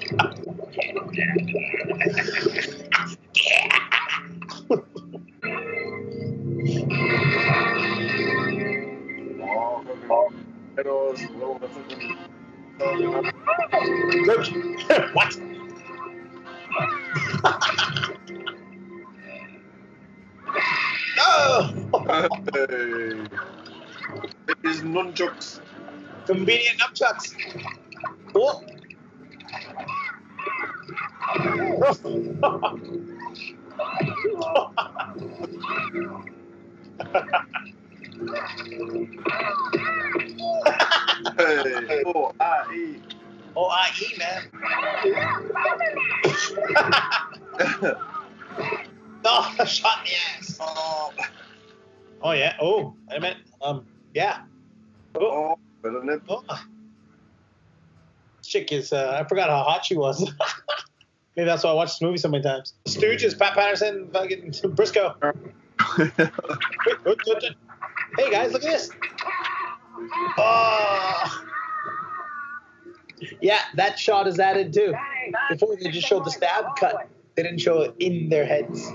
[10.07, 12.17] Fucking heroes, roll the fucking.
[14.25, 14.47] Look.
[15.13, 15.37] what?
[21.17, 21.73] no!
[24.47, 24.81] Hey.
[24.81, 25.59] Nunchucks.
[26.25, 27.35] Convenient nunchucks.
[28.33, 28.63] Cool.
[41.37, 43.01] Hey, oh, I, E.
[43.55, 44.43] Oh, I E, man.
[49.25, 50.57] oh, shot in the ass.
[50.59, 51.13] Oh,
[52.21, 52.55] Oh, yeah.
[52.59, 53.85] Oh, I meant, um,
[54.17, 54.39] yeah.
[55.13, 56.23] Oh, oh, bit of nip.
[56.27, 56.43] oh.
[58.39, 60.19] This chick is, uh, I forgot how hot she was.
[61.35, 62.73] Maybe that's why I watched this movie so many times.
[62.85, 65.15] Stooges, Pat Patterson, fucking Briscoe.
[68.17, 68.89] Hey, guys, look at this.
[70.37, 71.43] Oh.
[73.41, 74.93] Yeah, that shot is added too.
[75.51, 77.07] Before they just showed the stab cut.
[77.35, 78.89] They didn't show it in their heads.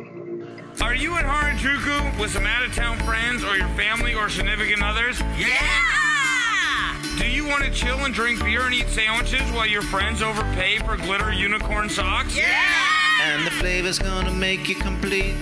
[0.80, 4.82] Are you at Harajuku with some out of town friends or your family or significant
[4.82, 5.20] others?
[5.36, 6.96] Yeah!
[7.18, 10.78] Do you want to chill and drink beer and eat sandwiches while your friends overpay
[10.78, 12.36] for glitter unicorn socks?
[12.36, 12.46] Yeah!
[13.22, 15.34] And the flavor's gonna make you complete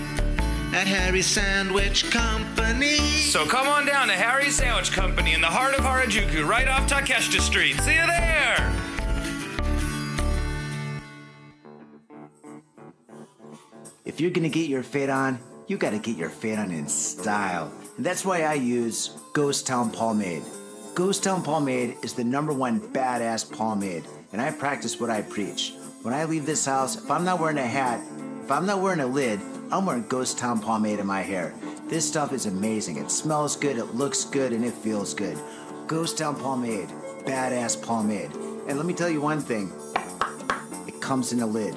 [0.72, 2.96] at Harry's Sandwich Company.
[2.96, 6.88] So come on down to Harry's Sandwich Company in the heart of Harajuku, right off
[6.88, 7.80] Takeshita Street.
[7.80, 8.79] See you there!
[14.10, 15.38] If you're gonna get your fade on,
[15.68, 17.72] you gotta get your fade on in style.
[17.96, 20.42] And that's why I use Ghost Town Pomade.
[20.96, 25.74] Ghost Town Pomade is the number one badass pomade, and I practice what I preach.
[26.02, 28.02] When I leave this house, if I'm not wearing a hat,
[28.42, 29.38] if I'm not wearing a lid,
[29.70, 31.54] I'm wearing Ghost Town Pomade in my hair.
[31.86, 32.96] This stuff is amazing.
[32.96, 35.38] It smells good, it looks good, and it feels good.
[35.86, 36.88] Ghost Town Pomade,
[37.26, 38.32] badass pomade.
[38.66, 39.72] And let me tell you one thing
[40.88, 41.76] it comes in a lid.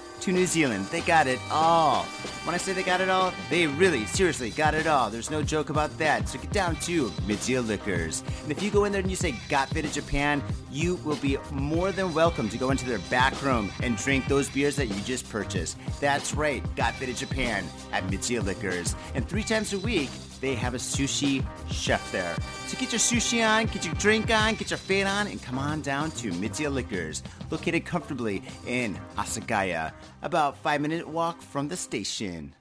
[0.21, 0.85] to New Zealand.
[0.85, 2.03] They got it all.
[2.43, 5.09] When I say they got it all, they really, seriously got it all.
[5.09, 6.29] There's no joke about that.
[6.29, 8.23] So get down to Mitsuya Liquors.
[8.43, 11.37] And if you go in there and you say Got Faded Japan, you will be
[11.51, 14.95] more than welcome to go into their back room and drink those beers that you
[15.01, 15.77] just purchased.
[15.99, 18.95] That's right, Got Faded Japan at Mitsuya Liquors.
[19.13, 20.09] And three times a week,
[20.39, 22.35] they have a sushi chef there.
[22.67, 25.59] So get your sushi on, get your drink on, get your fade on, and come
[25.59, 29.91] on down to Mitsuya Liquors, located comfortably in Asagaya,
[30.21, 32.55] about five minute walk from the station.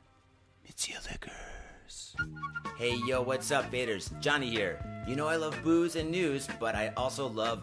[0.69, 2.17] Mitsuya Liquors.
[2.77, 4.19] Hey yo, what's up, faders?
[4.21, 4.85] Johnny here.
[5.07, 7.63] You know I love booze and news, but I also love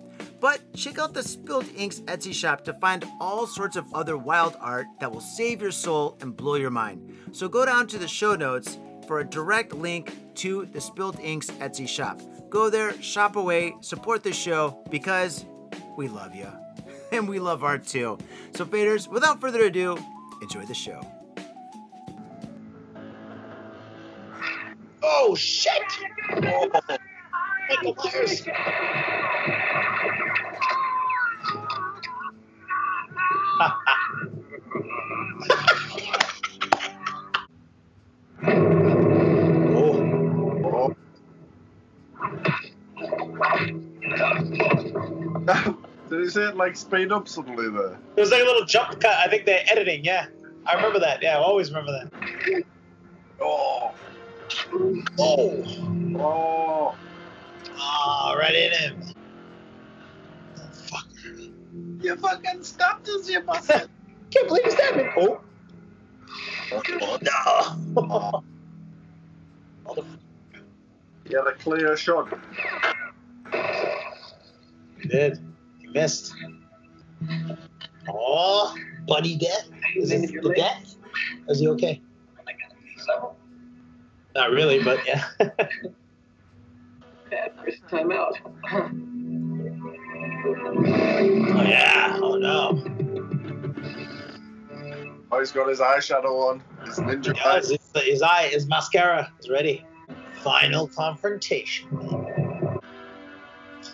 [0.41, 4.57] But check out the Spilt Ink's Etsy shop to find all sorts of other wild
[4.59, 7.15] art that will save your soul and blow your mind.
[7.31, 11.51] So go down to the show notes for a direct link to the Spilt Ink's
[11.51, 12.19] Etsy shop.
[12.49, 15.45] Go there, shop away, support the show because
[15.95, 16.47] we love you.
[17.13, 18.17] And we love art too.
[18.55, 19.97] So, faders, without further ado,
[20.41, 21.05] enjoy the show.
[25.03, 25.83] Oh shit!
[26.31, 26.71] Oh.
[27.71, 28.43] Michael Myers.
[39.73, 40.95] Oh.
[46.09, 47.97] Did he say it like speed up suddenly there?
[48.15, 49.15] There was like a little jump cut.
[49.15, 50.03] I think they're editing.
[50.03, 50.27] Yeah,
[50.65, 51.21] I remember that.
[51.21, 52.63] Yeah, I always remember that.
[53.41, 53.93] Oh.
[55.17, 55.65] Oh.
[56.19, 56.95] Oh.
[57.83, 59.03] Ah, right in him.
[61.99, 63.89] You fucking stopped us, you bastard.
[64.31, 65.03] Can't believe you stabbed me.
[65.17, 65.41] Oh.
[66.71, 66.81] Oh,
[67.21, 68.43] no.
[71.29, 72.31] You had a clear shot.
[74.97, 75.39] You did.
[75.79, 76.33] You missed.
[78.07, 78.75] Oh,
[79.07, 79.69] buddy death.
[79.95, 80.95] Is it the death?
[81.49, 82.01] Is he okay?
[84.35, 85.25] Not really, but yeah.
[87.31, 88.37] Bad first time out.
[90.73, 92.19] Oh yeah.
[92.21, 92.83] Oh no.
[95.31, 96.61] Oh, he's got his eyeshadow on.
[96.85, 99.85] His ninja Yeah, his, his eye, his mascara is ready.
[100.43, 101.87] Final confrontation.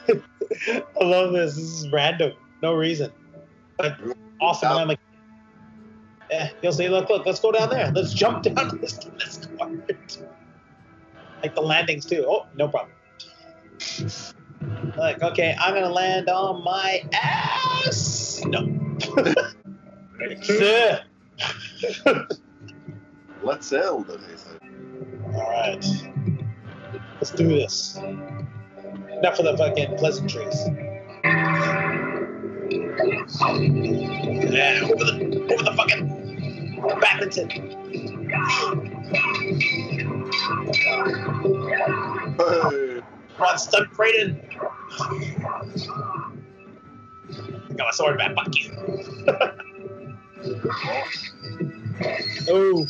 [0.09, 1.55] I love this.
[1.55, 2.31] This is random.
[2.63, 3.11] No reason.
[3.77, 3.99] But
[4.41, 4.71] awesome.
[4.71, 4.99] And I'm like,
[6.31, 7.91] yeah, he'll say, look, look, let's go down there.
[7.91, 10.17] Let's jump down to this tennis court.
[11.43, 12.25] Like the landings too.
[12.27, 12.96] Oh, no problem.
[14.97, 18.41] Like, okay, I'm gonna land on my ass.
[18.45, 18.67] No.
[20.41, 21.03] Sir.
[23.43, 24.35] Let's sail, did he?
[25.35, 25.85] All right.
[27.15, 27.97] Let's do this.
[27.97, 30.67] Enough for the fucking pleasantries.
[34.51, 35.13] Yeah, over the
[35.51, 36.05] over the fucking
[36.99, 37.49] badminton.
[42.37, 42.96] Hey.
[43.39, 44.41] Run, stunt Braden.
[47.75, 48.71] Got my sword back, fuck you.
[52.49, 52.85] oh.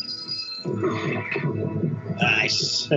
[2.20, 2.90] Nice.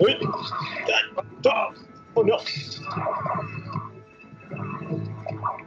[0.00, 0.20] Wait.
[1.42, 1.74] God.
[2.16, 2.40] Oh no.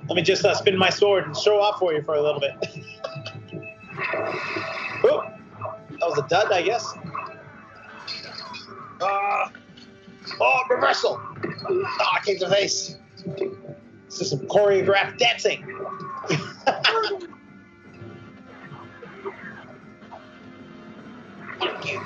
[0.07, 2.39] Let me just uh, spin my sword and show off for you for a little
[2.39, 2.53] bit.
[5.03, 5.23] oh,
[5.89, 6.93] that was a dud, I guess.
[9.01, 9.49] Uh,
[10.39, 11.21] oh, reversal.
[11.69, 12.95] Oh, kicked the face.
[14.05, 15.65] This is some choreographed dancing.
[21.59, 22.01] Fuck you.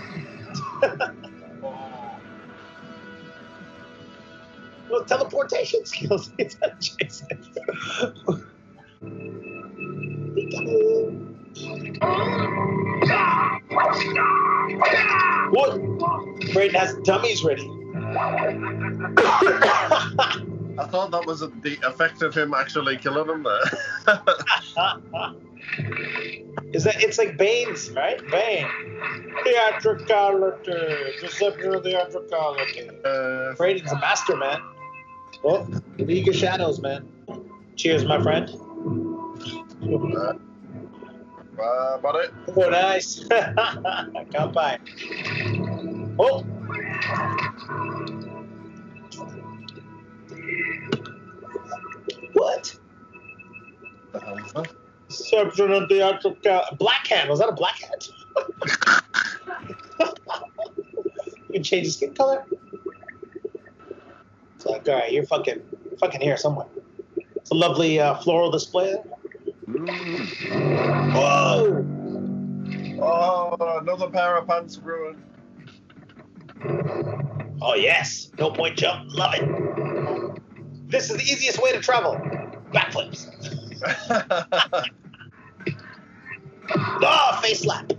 [4.89, 6.31] well, teleportation skills.
[6.37, 7.37] It's a Jason.
[15.51, 15.79] What?
[16.53, 17.69] Braden has dummies ready.
[20.77, 23.61] I thought that was the effect of him actually killing him there.
[26.73, 28.19] Is that it's like Bane's, right?
[28.31, 28.67] Bane.
[29.43, 30.71] Theatricality.
[31.21, 32.89] Deception of theatricality.
[33.05, 34.59] Uh, Braden's a master, man.
[35.43, 35.67] Well,
[35.97, 37.07] League of Shadows, man.
[37.75, 38.49] Cheers, my friend.
[40.17, 40.33] uh,
[41.61, 42.33] uh, but it.
[42.55, 43.23] Oh, nice.
[44.33, 44.79] Come by.
[46.19, 46.43] Oh.
[52.33, 52.75] What?
[54.11, 54.73] The hell is that?
[55.09, 55.89] Deception of.
[56.77, 57.29] Black hat.
[57.29, 58.07] Was that a black hat?
[61.47, 62.45] you can change the skin color.
[64.55, 65.61] It's like, all right, you're fucking,
[65.99, 66.67] fucking here somewhere.
[67.35, 68.95] It's a lovely uh, floral display.
[71.13, 71.85] Whoa!
[73.01, 75.23] Oh, another pair of pants ruined.
[77.61, 78.31] Oh, yes.
[78.37, 79.09] No point jump.
[79.13, 80.41] Love it.
[80.89, 82.15] This is the easiest way to travel.
[82.73, 83.29] Backflips.
[86.75, 87.93] oh, face slap.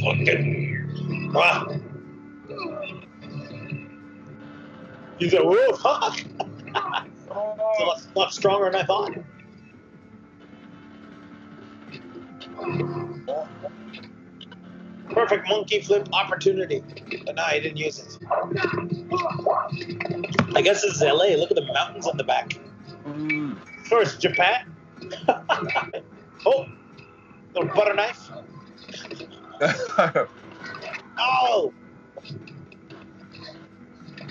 [0.00, 1.32] Fucking.
[1.34, 1.66] Ah.
[5.18, 7.04] He's a wolf, huh?
[7.30, 9.14] it's a lot, lot stronger than I thought.
[15.10, 16.82] Perfect monkey flip opportunity.
[17.26, 18.18] But no, he didn't use it.
[20.54, 21.36] I guess this is LA.
[21.36, 22.58] Look at the mountains on the back.
[23.88, 24.74] First, Japan.
[26.46, 26.66] oh,
[27.54, 28.30] little butter knife.
[31.22, 31.72] Oh!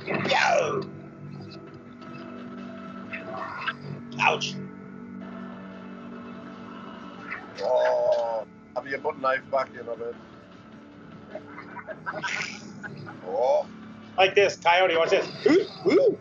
[0.06, 0.99] Yo!
[4.20, 4.56] Ouch.
[7.64, 10.16] oh, have your butter knife back in of it.
[13.28, 13.66] Oh,
[14.18, 15.28] Like this, Coyote, watch this.
[15.48, 16.20] Ooh, ooh.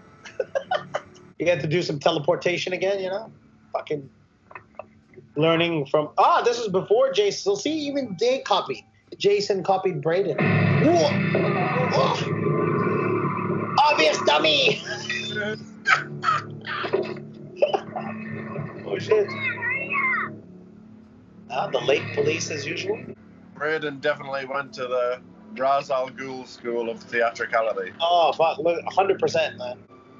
[1.38, 3.32] you get to do some teleportation again, you know?
[3.72, 4.08] Fucking
[5.36, 6.10] learning from.
[6.18, 7.42] Ah, this was before Jason.
[7.42, 8.84] So see, even they copied.
[9.16, 10.36] Jason copied Braden.
[10.36, 11.08] Whoa.
[11.92, 13.74] Whoa.
[13.90, 14.82] Obvious dummy!
[19.00, 19.28] shit.
[21.50, 22.98] Ah, the late police as usual.
[23.54, 25.20] Braden definitely went to the
[25.56, 27.92] Ra's al Ghul School of Theatricality.
[28.00, 28.58] Oh fuck!
[28.58, 29.78] Look, hundred percent, man.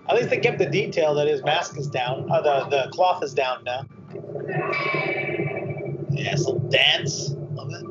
[0.09, 2.31] At least they kept the detail that his mask is down.
[2.31, 3.85] Uh, the the cloth is down now.
[6.11, 7.35] Yeah, some dance.
[7.53, 7.85] Love it.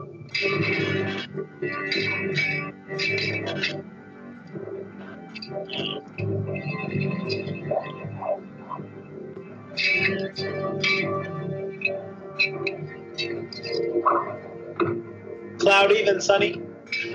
[15.60, 16.62] Cloudy then sunny.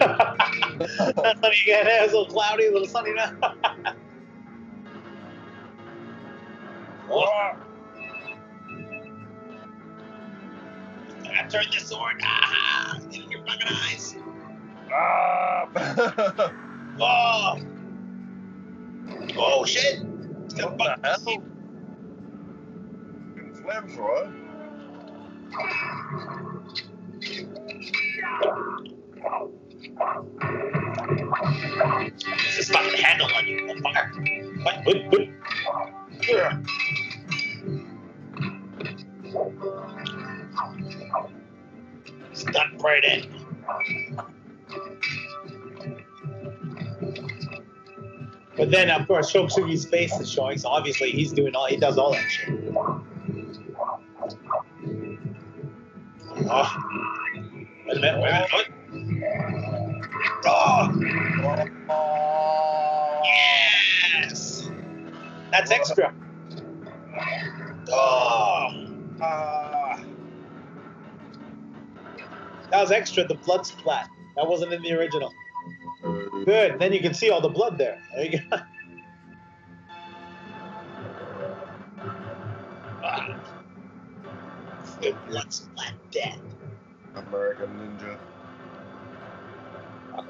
[0.00, 0.38] Not
[1.40, 1.86] sunny again.
[1.88, 3.32] It's a little cloudy, a little sunny now.
[7.10, 7.52] oh.
[11.24, 12.16] I turned this sword.
[12.22, 14.16] Ah, in your fucking eyes.
[14.92, 16.52] Ah!
[17.00, 17.58] Oh.
[19.36, 20.02] Oh shit.
[20.44, 21.42] It's got a what the hell?
[23.62, 24.32] Flamethrower?
[32.10, 34.64] It's this fucking handle on you, motherfucker.
[34.64, 34.84] What?
[34.84, 34.96] What?
[35.10, 35.28] What?
[36.28, 36.62] Yeah.
[42.32, 43.42] Stunt right in.
[48.56, 51.76] But then, of course, Sho Kosugi's face is showing, so obviously he's doing all, he
[51.76, 52.61] does all that shit.
[56.54, 56.70] Oh.
[57.86, 60.02] Wait a minute, wait a minute.
[60.44, 60.90] Oh!
[63.24, 64.68] Yes!
[65.50, 66.14] That's extra.
[67.90, 68.68] Oh!
[69.22, 70.04] Ah!
[72.70, 74.10] That was extra, the blood splat.
[74.36, 75.32] That wasn't in the original.
[76.44, 76.78] Good.
[76.78, 77.98] Then you can see all the blood there.
[78.14, 78.58] There you go.
[85.02, 86.38] The blood splat dead.
[87.16, 88.16] American Ninja.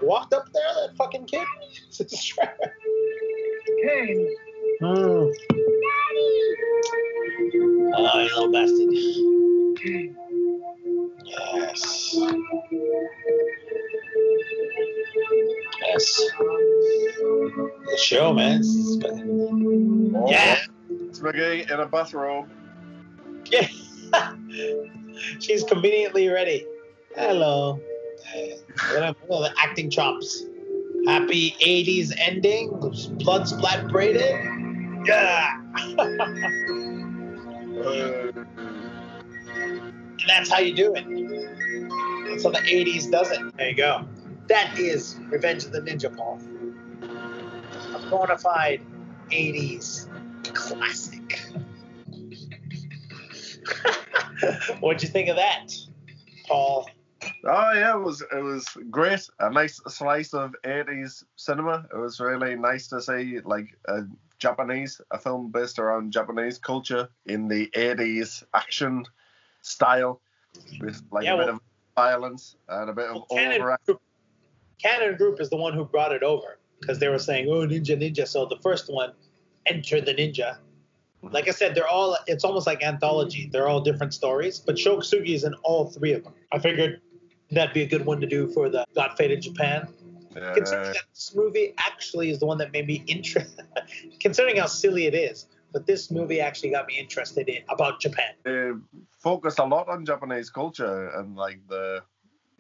[0.01, 1.47] Walked up there, that fucking kid.
[3.85, 4.29] Kane,
[4.81, 4.87] Hmm.
[7.95, 8.89] Oh, you little bastard.
[11.25, 12.17] Yes.
[15.83, 16.17] Yes.
[17.19, 18.61] The show, man.
[18.61, 20.59] It's fucking- Oh, Yeah.
[20.91, 22.49] It's McGee in a bathrobe.
[23.51, 23.69] Yeah.
[25.41, 26.67] She's conveniently ready.
[27.17, 27.81] Hello.
[28.35, 30.45] The acting chops.
[31.07, 32.71] Happy 80s ending.
[33.19, 34.37] Blood splat braided.
[35.05, 35.61] Yeah.
[40.27, 41.05] That's how you do it.
[42.29, 43.41] That's how the 80s does it.
[43.57, 44.07] There you go.
[44.49, 46.41] That is Revenge of the Ninja Paul.
[47.95, 48.83] A bona fide
[49.31, 50.09] 80s
[50.55, 51.43] classic.
[54.81, 55.73] What'd you think of that,
[56.47, 56.89] Paul?
[57.45, 59.29] Oh yeah, it was it was great.
[59.39, 61.87] A nice slice of 80s cinema.
[61.93, 64.03] It was really nice to see like a
[64.39, 69.05] Japanese, a film based around Japanese culture in the 80s action
[69.61, 70.21] style
[70.81, 71.61] with like Yeah, a bit of
[71.95, 73.79] violence and a bit of Well, Cannon, over.
[73.87, 74.03] Group,
[74.83, 77.97] Cannon Group is the one who brought it over because they were saying, "Oh, Ninja,
[77.97, 79.13] Ninja." So the first one,
[79.67, 80.59] Enter the Ninja.
[81.23, 82.17] Like I said, they're all.
[82.27, 83.49] It's almost like anthology.
[83.53, 86.35] They're all different stories, but Sho Kosugi is in all three of them.
[86.53, 87.01] I figured
[87.51, 89.87] that'd be a good one to do for the Got Faded Japan.
[90.35, 93.67] Considering Uh, that this movie actually is the one that made me interested.
[94.21, 98.33] considering how silly it is, but this movie actually got me interested in about Japan.
[98.43, 98.71] they
[99.21, 102.03] focused a lot on Japanese culture and like the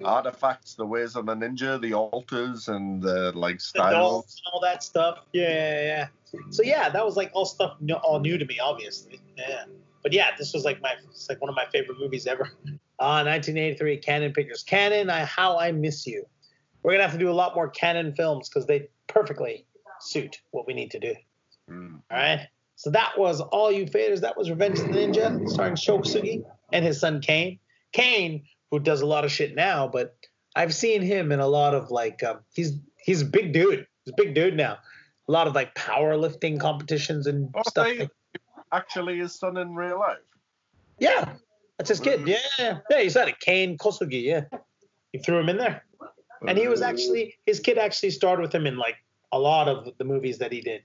[0.04, 3.92] artifacts, the ways of the ninja, the altars, and the like The styles.
[3.94, 5.18] dolls and all that stuff.
[5.32, 6.06] Yeah, yeah, yeah.
[6.50, 9.20] So yeah, that was like all stuff no- all new to me, obviously.
[9.36, 9.64] Yeah,
[10.02, 12.50] but yeah, this was like my it's like one of my favorite movies ever.
[12.98, 14.62] Uh, 1983 Cannon Pictures.
[14.62, 16.24] Cannon, I How I Miss You.
[16.84, 19.66] We're gonna have to do a lot more Cannon films because they perfectly
[19.98, 21.14] suit what we need to do.
[21.68, 22.00] Mm.
[22.12, 22.46] All right.
[22.76, 24.20] So that was all you faders.
[24.20, 27.58] That was Revenge of the Ninja, starring Sho Kosugi and his son Kane.
[27.92, 30.16] Kane, who does a lot of shit now, but
[30.54, 33.86] I've seen him in a lot of like um, he's he's a big dude.
[34.04, 34.78] He's a big dude now.
[35.28, 37.86] A lot of like powerlifting competitions and Oh, stuff.
[37.86, 38.08] they-
[38.72, 40.18] actually his son in real life.
[40.98, 41.34] Yeah,
[41.78, 42.26] that's his kid.
[42.26, 43.38] Yeah, yeah, you said it.
[43.40, 44.22] Kane Kosugi.
[44.22, 44.44] Yeah,
[45.12, 45.84] he threw him in there,
[46.46, 48.96] and he was actually his kid actually starred with him in like
[49.32, 50.82] a lot of the movies that he did,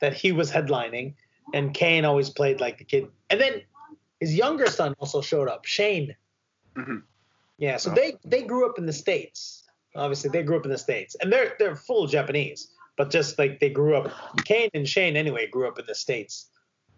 [0.00, 1.14] that he was headlining,
[1.54, 3.08] and Kane always played like the kid.
[3.30, 3.62] And then
[4.20, 6.14] his younger son also showed up, Shane.
[6.74, 7.02] Mhm.
[7.58, 9.64] Yeah, so they they grew up in the states.
[9.94, 13.60] Obviously, they grew up in the states, and they're they're full Japanese, but just like
[13.60, 14.10] they grew up.
[14.44, 16.48] Kane and Shane anyway grew up in the states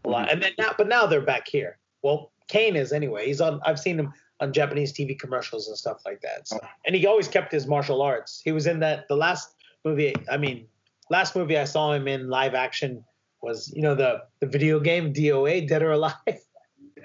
[0.05, 0.33] a lot, mm-hmm.
[0.33, 1.79] and then now, but now they're back here.
[2.03, 3.27] Well, Kane is anyway.
[3.27, 3.61] He's on.
[3.65, 6.47] I've seen him on Japanese TV commercials and stuff like that.
[6.47, 8.41] So, and he always kept his martial arts.
[8.45, 10.15] He was in that the last movie.
[10.31, 10.67] I mean,
[11.11, 13.05] last movie I saw him in live action
[13.43, 16.15] was you know the the video game DOA Dead or Alive.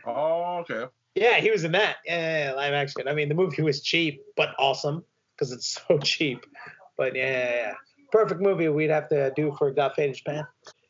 [0.05, 0.87] Oh, okay.
[1.15, 1.97] Yeah, he was in that.
[2.05, 3.07] Yeah, yeah, yeah, live action.
[3.07, 6.45] I mean, the movie was cheap but awesome because it's so cheap.
[6.97, 7.73] But yeah, yeah, yeah.
[8.13, 10.45] Perfect movie we'd have to do for Got Faded Japan.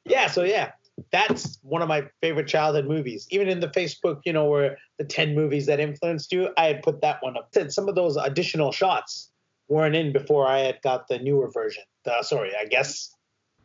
[0.05, 0.74] Yeah, so yeah,
[1.11, 3.26] that's one of my favorite childhood movies.
[3.32, 6.84] Even in the Facebook, you know, where the 10 movies that influenced you, I had
[6.84, 7.49] put that one up.
[7.53, 9.32] Said Some of those additional shots
[9.69, 11.84] weren't in before I had got the newer version.
[12.21, 13.15] Sorry, I guess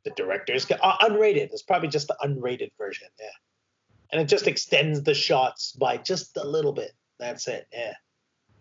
[0.05, 1.51] the director's uh, unrated.
[1.53, 3.09] It's probably just the unrated version.
[3.21, 3.27] Yeah
[4.11, 6.93] and it just extends the shots by just a little bit.
[7.19, 7.67] That's it.
[7.73, 7.95] Yeah.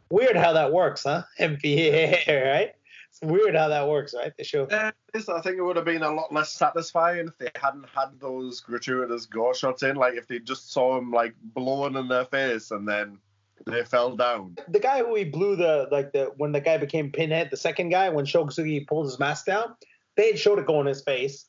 [0.10, 1.24] Weird how that works, huh?
[1.40, 2.74] MPA, right?
[3.10, 4.32] It's weird how that works, right?
[4.38, 4.66] The show.
[4.66, 7.88] Uh, this- I think it would have been a lot less satisfying if they hadn't
[7.90, 9.96] had those gratuitous gore shots in.
[9.96, 13.20] Like if they just saw him like blowing in their face and then
[13.66, 14.56] they fell down.
[14.68, 17.90] The guy who he blew the like the when the guy became Pinhead, the second
[17.90, 19.76] guy when Sho Kosugi pulled his mask down,
[20.16, 21.46] they had showed it go in his face,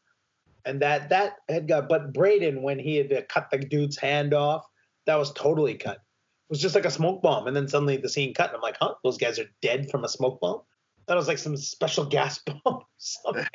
[0.64, 1.88] and that that had got.
[1.88, 4.64] But Braden when he had cut the dude's hand off,
[5.06, 5.96] that was totally cut.
[5.96, 8.62] It was just like a smoke bomb, and then suddenly the scene cut, and I'm
[8.62, 10.62] like, huh, those guys are dead from a smoke bomb.
[11.08, 13.46] That was like some special gas bomb or something.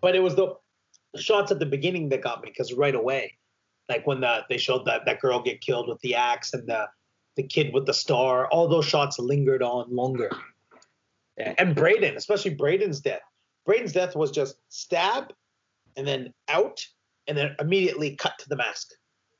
[0.00, 0.54] but it was the
[1.16, 3.36] shots at the beginning that got me because right away,
[3.88, 6.86] like when the they showed that that girl get killed with the axe and the
[7.36, 10.30] the kid with the star, all those shots lingered on longer.
[11.36, 13.20] And Braden, especially Braden's death.
[13.66, 15.34] Braden's death was just stab
[15.96, 16.86] and then out
[17.26, 18.92] and then immediately cut to the mask.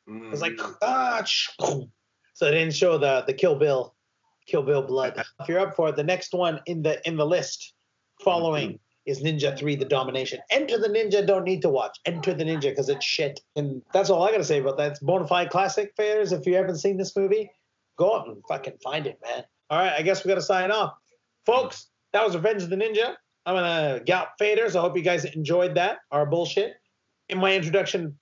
[0.07, 3.96] It was like ah, sh- so they didn't show the the Kill Bill,
[4.47, 5.23] Kill Bill blood.
[5.41, 7.75] If you're up for it, the next one in the in the list
[8.23, 9.11] following mm-hmm.
[9.11, 10.41] is Ninja Three: The Domination.
[10.51, 11.27] Enter the Ninja.
[11.27, 11.99] Don't need to watch.
[12.05, 13.41] Enter the Ninja because it's shit.
[13.57, 14.93] And that's all I gotta say about that.
[14.93, 16.33] It's bona fide classic fairs.
[16.33, 17.51] If you haven't seen this movie,
[17.97, 19.45] go out and fucking find it, man.
[19.71, 20.95] All right, I guess we gotta sign off,
[21.45, 21.89] folks.
[22.13, 23.15] That was Revenge of the Ninja.
[23.45, 24.77] I'm gonna get faders.
[24.77, 25.99] I hope you guys enjoyed that.
[26.11, 26.75] Our bullshit.
[27.29, 28.17] In my introduction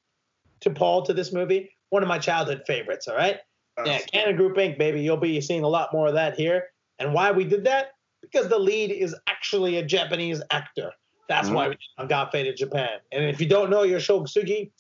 [0.61, 3.09] to Paul to this movie, one of my childhood favorites.
[3.09, 3.39] All right.
[3.85, 4.79] Yeah, Cannon Group Inc.
[4.79, 6.65] Baby, you'll be seeing a lot more of that here.
[6.99, 7.89] And why we did that?
[8.23, 10.93] Because the lead is actually a Japanese actor.
[11.29, 12.99] That's why we did it on Got Faded Japan.
[13.11, 14.71] And if you don't know your Sho Kosugi,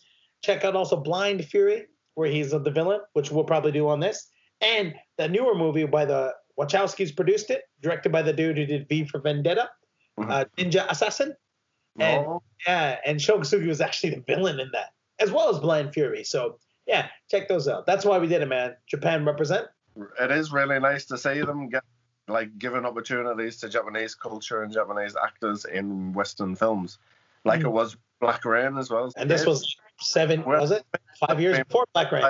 [0.42, 4.28] check out also Blind Fury, where he's the villain, which we'll probably do on this.
[4.60, 8.88] And the newer movie by the Wachowskis produced it, directed by the dude who did
[8.88, 9.70] V for Vendetta,
[10.18, 11.34] uh, Ninja Assassin.
[11.98, 15.58] And Oh, yeah, and Sho Kosugi was actually the villain in that, as well as
[15.58, 16.24] Blind Fury.
[16.24, 17.86] So yeah, check those out.
[17.86, 18.76] That's why we did it, man.
[18.86, 19.66] Japan represent.
[20.20, 21.82] it is really nice to see them get
[22.26, 26.98] like given opportunities to Japanese culture and Japanese actors in Western films,
[27.44, 27.66] like Mm.
[27.66, 29.12] it was Black Rain as well.
[29.16, 30.84] And this was seven, was it?
[31.20, 32.24] Five years before Black Rain.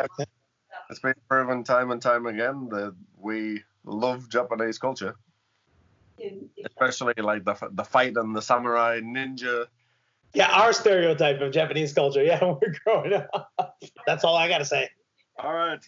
[0.91, 5.15] It's been proven time and time again that we love Japanese culture,
[6.67, 9.67] especially like the the fight and the samurai ninja.
[10.35, 12.23] Yeah, our stereotype of Japanese culture.
[12.23, 13.53] Yeah, we're growing up.
[14.07, 14.91] That's all I gotta say.
[15.39, 15.81] All right.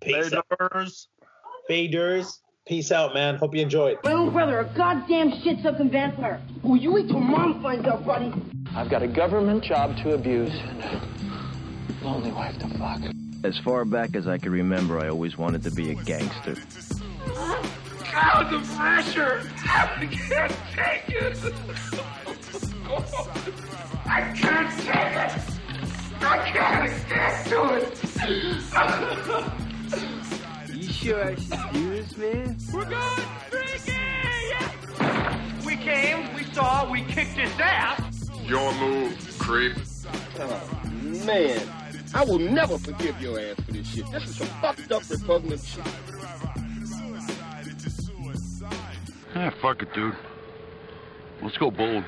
[0.00, 0.46] Peace out.
[0.48, 1.06] Faders.
[1.68, 2.38] Faders.
[2.66, 3.36] Peace out, man.
[3.36, 3.98] Hope you enjoyed.
[4.02, 6.40] My own brother, a goddamn shit-sucking vampire.
[6.64, 8.32] Oh, you wait till mom finds out, buddy.
[8.74, 13.00] I've got a government job to abuse and a lonely wife to fuck.
[13.44, 16.56] As far back as I can remember, I always wanted to be a gangster.
[18.12, 19.48] God, the pressure!
[19.64, 21.36] I can't take it!
[24.08, 25.32] I can't take it!
[26.22, 27.92] I can't stand to it!
[30.74, 32.56] You sure I should do this, man?
[32.72, 33.92] We're going freaky!
[35.66, 38.30] We came, we saw, we kicked his ass.
[38.44, 39.76] Your move, creep.
[40.36, 41.26] time.
[41.26, 41.60] Man,
[42.14, 44.10] I will never forgive your ass for this shit.
[44.12, 45.84] This is some fucked up repugnant shit.
[49.34, 50.14] Ah, fuck it, dude.
[51.42, 52.04] Let's go bold.